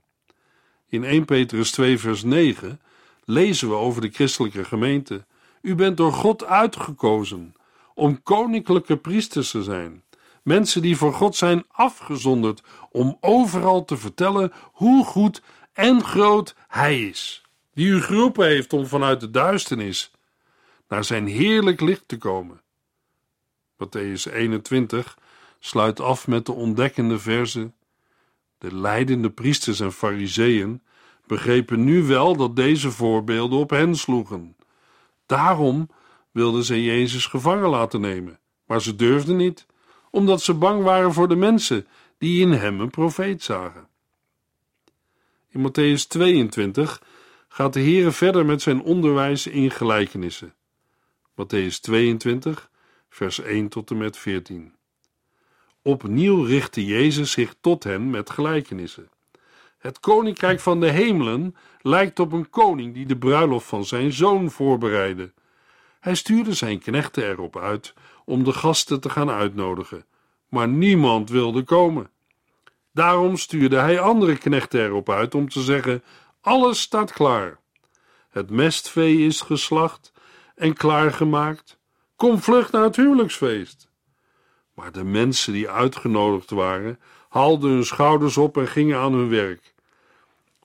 In 0.87 1.03
1 1.03 1.25
Petrus 1.25 1.71
2 1.71 1.99
vers 1.99 2.23
9 2.23 2.81
lezen 3.25 3.69
we 3.69 3.75
over 3.75 4.01
de 4.01 4.09
christelijke 4.09 4.63
gemeente. 4.63 5.25
U 5.61 5.75
bent 5.75 5.97
door 5.97 6.13
God 6.13 6.45
uitgekozen 6.45 7.53
om 7.93 8.23
koninklijke 8.23 8.97
priesters 8.97 9.51
te 9.51 9.63
zijn. 9.63 10.03
Mensen 10.43 10.81
die 10.81 10.97
voor 10.97 11.13
God 11.13 11.35
zijn 11.35 11.63
afgezonderd 11.67 12.63
om 12.91 13.17
overal 13.19 13.85
te 13.85 13.97
vertellen 13.97 14.51
hoe 14.71 15.05
goed 15.05 15.41
en 15.73 16.03
groot 16.03 16.55
Hij 16.67 17.01
is. 17.01 17.41
Die 17.73 17.87
u 17.87 18.01
geroepen 18.01 18.47
heeft 18.47 18.73
om 18.73 18.85
vanuit 18.85 19.19
de 19.19 19.29
duisternis 19.29 20.11
naar 20.87 21.03
zijn 21.03 21.27
heerlijk 21.27 21.81
licht 21.81 22.07
te 22.07 22.17
komen. 22.17 22.61
Matthäus 23.83 24.31
21 24.31 25.17
sluit 25.59 25.99
af 25.99 26.27
met 26.27 26.45
de 26.45 26.51
ontdekkende 26.51 27.19
verse. 27.19 27.71
De 28.57 28.75
leidende 28.75 29.29
priesters 29.29 29.79
en 29.79 29.91
fariseeën 29.91 30.81
begrepen 31.27 31.83
nu 31.83 32.03
wel 32.03 32.35
dat 32.35 32.55
deze 32.55 32.91
voorbeelden 32.91 33.59
op 33.59 33.69
hen 33.69 33.95
sloegen. 33.95 34.55
Daarom 35.25 35.89
wilden 36.31 36.63
ze 36.63 36.83
Jezus 36.83 37.25
gevangen 37.25 37.69
laten 37.69 38.01
nemen, 38.01 38.39
maar 38.65 38.81
ze 38.81 38.95
durfden 38.95 39.35
niet, 39.35 39.65
omdat 40.11 40.41
ze 40.41 40.53
bang 40.53 40.83
waren 40.83 41.13
voor 41.13 41.27
de 41.27 41.35
mensen 41.35 41.87
die 42.17 42.41
in 42.41 42.51
hem 42.51 42.79
een 42.79 42.89
profeet 42.89 43.43
zagen. 43.43 43.87
In 45.49 45.69
Matthäus 45.69 46.07
22 46.07 47.01
gaat 47.47 47.73
de 47.73 47.79
Heere 47.79 48.11
verder 48.11 48.45
met 48.45 48.61
zijn 48.61 48.81
onderwijs 48.81 49.47
in 49.47 49.71
gelijkenissen. 49.71 50.53
Matthäus 51.31 51.79
22, 51.81 52.69
vers 53.09 53.39
1 53.39 53.69
tot 53.69 53.89
en 53.89 53.97
met 53.97 54.17
14. 54.17 54.73
Opnieuw 55.81 56.43
richtte 56.43 56.85
Jezus 56.85 57.31
zich 57.31 57.55
tot 57.61 57.83
hen 57.83 58.09
met 58.09 58.29
gelijkenissen. 58.29 59.09
Het 59.77 59.99
koninkrijk 59.99 60.59
van 60.59 60.79
de 60.79 60.89
hemelen 60.89 61.55
lijkt 61.81 62.19
op 62.19 62.31
een 62.31 62.49
koning 62.49 62.93
die 62.93 63.05
de 63.05 63.17
bruiloft 63.17 63.67
van 63.67 63.85
zijn 63.85 64.13
zoon 64.13 64.51
voorbereidde. 64.51 65.33
Hij 65.99 66.15
stuurde 66.15 66.53
zijn 66.53 66.79
knechten 66.79 67.23
erop 67.23 67.57
uit 67.57 67.93
om 68.25 68.43
de 68.43 68.53
gasten 68.53 68.99
te 68.99 69.09
gaan 69.09 69.29
uitnodigen, 69.29 70.05
maar 70.49 70.67
niemand 70.67 71.29
wilde 71.29 71.63
komen. 71.63 72.09
Daarom 72.91 73.37
stuurde 73.37 73.77
hij 73.77 73.99
andere 73.99 74.37
knechten 74.37 74.83
erop 74.83 75.09
uit 75.09 75.35
om 75.35 75.49
te 75.49 75.61
zeggen: 75.61 76.03
Alles 76.41 76.81
staat 76.81 77.11
klaar. 77.11 77.59
Het 78.29 78.49
mestvee 78.49 79.17
is 79.17 79.41
geslacht 79.41 80.13
en 80.55 80.73
klaargemaakt. 80.73 81.78
Kom 82.19 82.41
vlug 82.41 82.71
naar 82.71 82.83
het 82.83 82.95
huwelijksfeest. 82.95 83.89
Maar 84.73 84.91
de 84.91 85.03
mensen 85.03 85.53
die 85.53 85.69
uitgenodigd 85.69 86.49
waren, 86.49 86.99
haalden 87.29 87.69
hun 87.69 87.85
schouders 87.85 88.37
op 88.37 88.57
en 88.57 88.67
gingen 88.67 88.97
aan 88.97 89.13
hun 89.13 89.29
werk. 89.29 89.73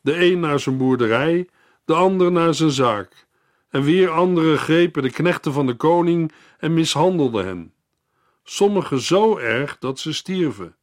De 0.01 0.25
een 0.25 0.41
naar 0.41 0.59
zijn 0.59 0.77
boerderij, 0.77 1.49
de 1.85 1.95
ander 1.95 2.33
naar 2.33 2.55
zijn 2.55 2.71
zaak. 2.71 3.27
En 3.69 3.83
weer 3.83 4.11
anderen 4.11 4.59
grepen 4.59 5.03
de 5.03 5.11
knechten 5.11 5.53
van 5.53 5.67
de 5.67 5.75
koning 5.75 6.33
en 6.59 6.75
mishandelden 6.75 7.47
hen. 7.47 7.73
Sommigen 8.45 9.01
zo 9.01 9.39
erg 9.39 9.79
dat 9.79 9.99
ze 9.99 10.13
stierven. 10.13 10.77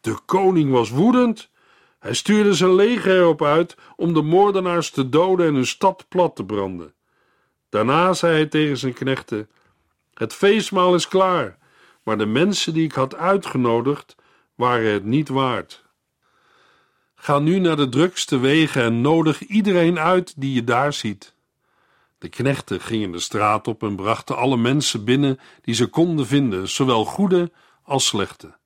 De 0.00 0.16
koning 0.24 0.70
was 0.70 0.90
woedend. 0.90 1.50
Hij 1.98 2.14
stuurde 2.14 2.54
zijn 2.54 2.74
leger 2.74 3.16
erop 3.16 3.42
uit 3.42 3.76
om 3.96 4.14
de 4.14 4.22
moordenaars 4.22 4.90
te 4.90 5.08
doden 5.08 5.46
en 5.46 5.54
hun 5.54 5.66
stad 5.66 6.06
plat 6.08 6.36
te 6.36 6.44
branden. 6.44 6.94
Daarna 7.68 8.12
zei 8.12 8.32
hij 8.32 8.46
tegen 8.46 8.76
zijn 8.76 8.92
knechten: 8.92 9.48
Het 10.14 10.34
feestmaal 10.34 10.94
is 10.94 11.08
klaar, 11.08 11.58
maar 12.02 12.18
de 12.18 12.26
mensen 12.26 12.74
die 12.74 12.84
ik 12.84 12.92
had 12.92 13.16
uitgenodigd 13.16 14.16
waren 14.54 14.92
het 14.92 15.04
niet 15.04 15.28
waard. 15.28 15.84
Ga 17.14 17.38
nu 17.38 17.58
naar 17.58 17.76
de 17.76 17.88
drukste 17.88 18.38
wegen 18.38 18.82
en 18.82 19.00
nodig 19.00 19.40
iedereen 19.40 19.98
uit 19.98 20.34
die 20.36 20.54
je 20.54 20.64
daar 20.64 20.92
ziet. 20.92 21.34
De 22.18 22.28
knechten 22.28 22.80
gingen 22.80 23.12
de 23.12 23.20
straat 23.20 23.68
op 23.68 23.82
en 23.82 23.96
brachten 23.96 24.36
alle 24.36 24.56
mensen 24.56 25.04
binnen 25.04 25.38
die 25.62 25.74
ze 25.74 25.86
konden 25.86 26.26
vinden, 26.26 26.68
zowel 26.68 27.04
goede 27.04 27.52
als 27.82 28.06
slechte. 28.06 28.58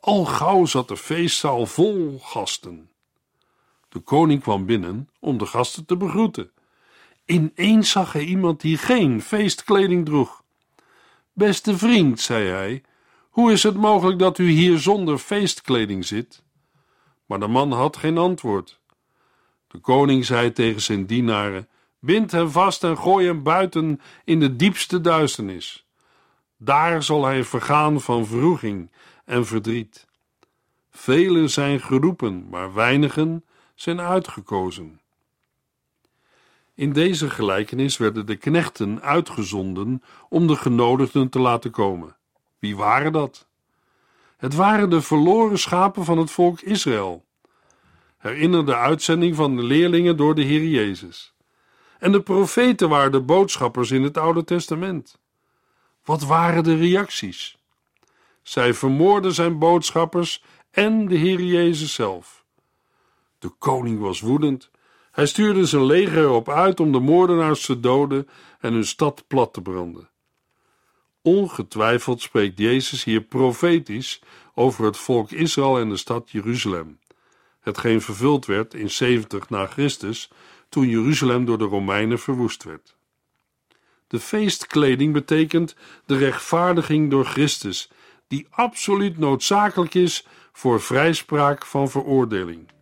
Al 0.00 0.24
gauw 0.24 0.64
zat 0.64 0.88
de 0.88 0.96
feestzaal 0.96 1.66
vol 1.66 2.18
gasten. 2.22 2.90
De 3.88 3.98
koning 3.98 4.42
kwam 4.42 4.66
binnen 4.66 5.08
om 5.20 5.38
de 5.38 5.46
gasten 5.46 5.84
te 5.84 5.96
begroeten. 5.96 6.50
Ineens 7.24 7.90
zag 7.90 8.12
hij 8.12 8.24
iemand 8.24 8.60
die 8.60 8.78
geen 8.78 9.22
feestkleding 9.22 10.04
droeg. 10.04 10.42
Beste 11.36 11.78
vriend, 11.78 12.20
zei 12.20 12.48
hij, 12.48 12.82
hoe 13.30 13.52
is 13.52 13.62
het 13.62 13.76
mogelijk 13.76 14.18
dat 14.18 14.38
u 14.38 14.48
hier 14.48 14.78
zonder 14.78 15.18
feestkleding 15.18 16.04
zit? 16.04 16.42
Maar 17.26 17.40
de 17.40 17.46
man 17.46 17.72
had 17.72 17.96
geen 17.96 18.18
antwoord. 18.18 18.80
De 19.66 19.78
koning 19.78 20.24
zei 20.24 20.52
tegen 20.52 20.82
zijn 20.82 21.06
dienaren: 21.06 21.68
Bind 21.98 22.32
hem 22.32 22.50
vast 22.50 22.84
en 22.84 22.98
gooi 22.98 23.26
hem 23.26 23.42
buiten 23.42 24.00
in 24.24 24.40
de 24.40 24.56
diepste 24.56 25.00
duisternis. 25.00 25.86
Daar 26.56 27.02
zal 27.02 27.24
hij 27.24 27.44
vergaan 27.44 28.00
van 28.00 28.26
vroeging 28.26 28.90
en 29.24 29.46
verdriet. 29.46 30.06
Velen 30.90 31.50
zijn 31.50 31.80
geroepen, 31.80 32.48
maar 32.48 32.74
weinigen 32.74 33.44
zijn 33.74 34.00
uitgekozen. 34.00 35.00
In 36.76 36.92
deze 36.92 37.30
gelijkenis 37.30 37.96
werden 37.96 38.26
de 38.26 38.36
knechten 38.36 39.02
uitgezonden 39.02 40.02
om 40.28 40.46
de 40.46 40.56
genodigden 40.56 41.28
te 41.28 41.38
laten 41.38 41.70
komen. 41.70 42.16
Wie 42.58 42.76
waren 42.76 43.12
dat? 43.12 43.46
Het 44.36 44.54
waren 44.54 44.90
de 44.90 45.00
verloren 45.00 45.58
schapen 45.58 46.04
van 46.04 46.18
het 46.18 46.30
volk 46.30 46.60
Israël. 46.60 47.24
Herinner 48.18 48.66
de 48.66 48.76
uitzending 48.76 49.36
van 49.36 49.56
de 49.56 49.62
leerlingen 49.62 50.16
door 50.16 50.34
de 50.34 50.42
Heer 50.42 50.64
Jezus. 50.64 51.34
En 51.98 52.12
de 52.12 52.20
profeten 52.22 52.88
waren 52.88 53.12
de 53.12 53.20
boodschappers 53.20 53.90
in 53.90 54.02
het 54.02 54.18
Oude 54.18 54.44
Testament. 54.44 55.18
Wat 56.04 56.22
waren 56.22 56.64
de 56.64 56.76
reacties? 56.76 57.58
Zij 58.42 58.74
vermoorden 58.74 59.34
zijn 59.34 59.58
boodschappers 59.58 60.44
en 60.70 61.06
de 61.06 61.16
Heer 61.16 61.40
Jezus 61.40 61.94
zelf. 61.94 62.44
De 63.38 63.48
koning 63.48 64.00
was 64.00 64.20
woedend. 64.20 64.70
Hij 65.16 65.26
stuurde 65.26 65.66
zijn 65.66 65.84
leger 65.84 66.18
erop 66.18 66.48
uit 66.48 66.80
om 66.80 66.92
de 66.92 66.98
moordenaars 66.98 67.66
te 67.66 67.80
doden 67.80 68.28
en 68.60 68.72
hun 68.72 68.86
stad 68.86 69.24
plat 69.26 69.52
te 69.52 69.62
branden. 69.62 70.08
Ongetwijfeld 71.22 72.20
spreekt 72.20 72.58
Jezus 72.58 73.04
hier 73.04 73.20
profetisch 73.20 74.22
over 74.54 74.84
het 74.84 74.96
volk 74.96 75.30
Israël 75.30 75.78
en 75.78 75.88
de 75.88 75.96
stad 75.96 76.30
Jeruzalem, 76.30 76.98
hetgeen 77.60 78.00
vervuld 78.00 78.46
werd 78.46 78.74
in 78.74 78.90
70 78.90 79.48
na 79.48 79.66
Christus 79.66 80.30
toen 80.68 80.88
Jeruzalem 80.88 81.44
door 81.44 81.58
de 81.58 81.64
Romeinen 81.64 82.18
verwoest 82.18 82.64
werd. 82.64 82.96
De 84.06 84.20
feestkleding 84.20 85.12
betekent 85.12 85.76
de 86.06 86.16
rechtvaardiging 86.16 87.10
door 87.10 87.24
Christus, 87.24 87.90
die 88.28 88.46
absoluut 88.50 89.18
noodzakelijk 89.18 89.94
is 89.94 90.26
voor 90.52 90.80
vrijspraak 90.80 91.66
van 91.66 91.90
veroordeling. 91.90 92.74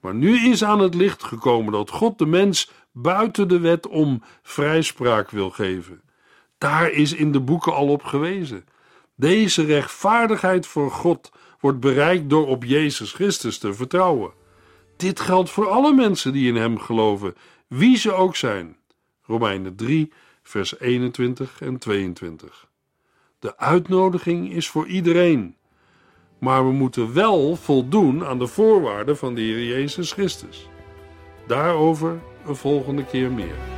Maar 0.00 0.14
nu 0.14 0.50
is 0.50 0.64
aan 0.64 0.80
het 0.80 0.94
licht 0.94 1.24
gekomen 1.24 1.72
dat 1.72 1.90
God 1.90 2.18
de 2.18 2.26
mens 2.26 2.70
buiten 2.92 3.48
de 3.48 3.58
wet 3.58 3.86
om 3.86 4.22
vrijspraak 4.42 5.30
wil 5.30 5.50
geven. 5.50 6.02
Daar 6.58 6.90
is 6.90 7.12
in 7.12 7.32
de 7.32 7.40
boeken 7.40 7.74
al 7.74 7.88
op 7.88 8.02
gewezen. 8.02 8.64
Deze 9.14 9.64
rechtvaardigheid 9.64 10.66
voor 10.66 10.90
God 10.90 11.32
wordt 11.60 11.80
bereikt 11.80 12.30
door 12.30 12.46
op 12.46 12.64
Jezus 12.64 13.12
Christus 13.12 13.58
te 13.58 13.74
vertrouwen. 13.74 14.32
Dit 14.96 15.20
geldt 15.20 15.50
voor 15.50 15.68
alle 15.68 15.94
mensen 15.94 16.32
die 16.32 16.48
in 16.48 16.56
Hem 16.56 16.78
geloven, 16.78 17.34
wie 17.66 17.96
ze 17.96 18.12
ook 18.12 18.36
zijn. 18.36 18.76
Romeinen 19.22 19.76
3, 19.76 20.12
vers 20.42 20.80
21 20.80 21.60
en 21.60 21.78
22. 21.78 22.68
De 23.38 23.56
uitnodiging 23.56 24.52
is 24.52 24.68
voor 24.68 24.86
iedereen. 24.86 25.56
Maar 26.38 26.66
we 26.66 26.72
moeten 26.72 27.14
wel 27.14 27.56
voldoen 27.56 28.24
aan 28.24 28.38
de 28.38 28.46
voorwaarden 28.46 29.16
van 29.16 29.34
de 29.34 29.40
Heer 29.40 29.64
Jezus 29.64 30.12
Christus. 30.12 30.68
Daarover 31.46 32.20
een 32.46 32.56
volgende 32.56 33.04
keer 33.04 33.30
meer. 33.30 33.77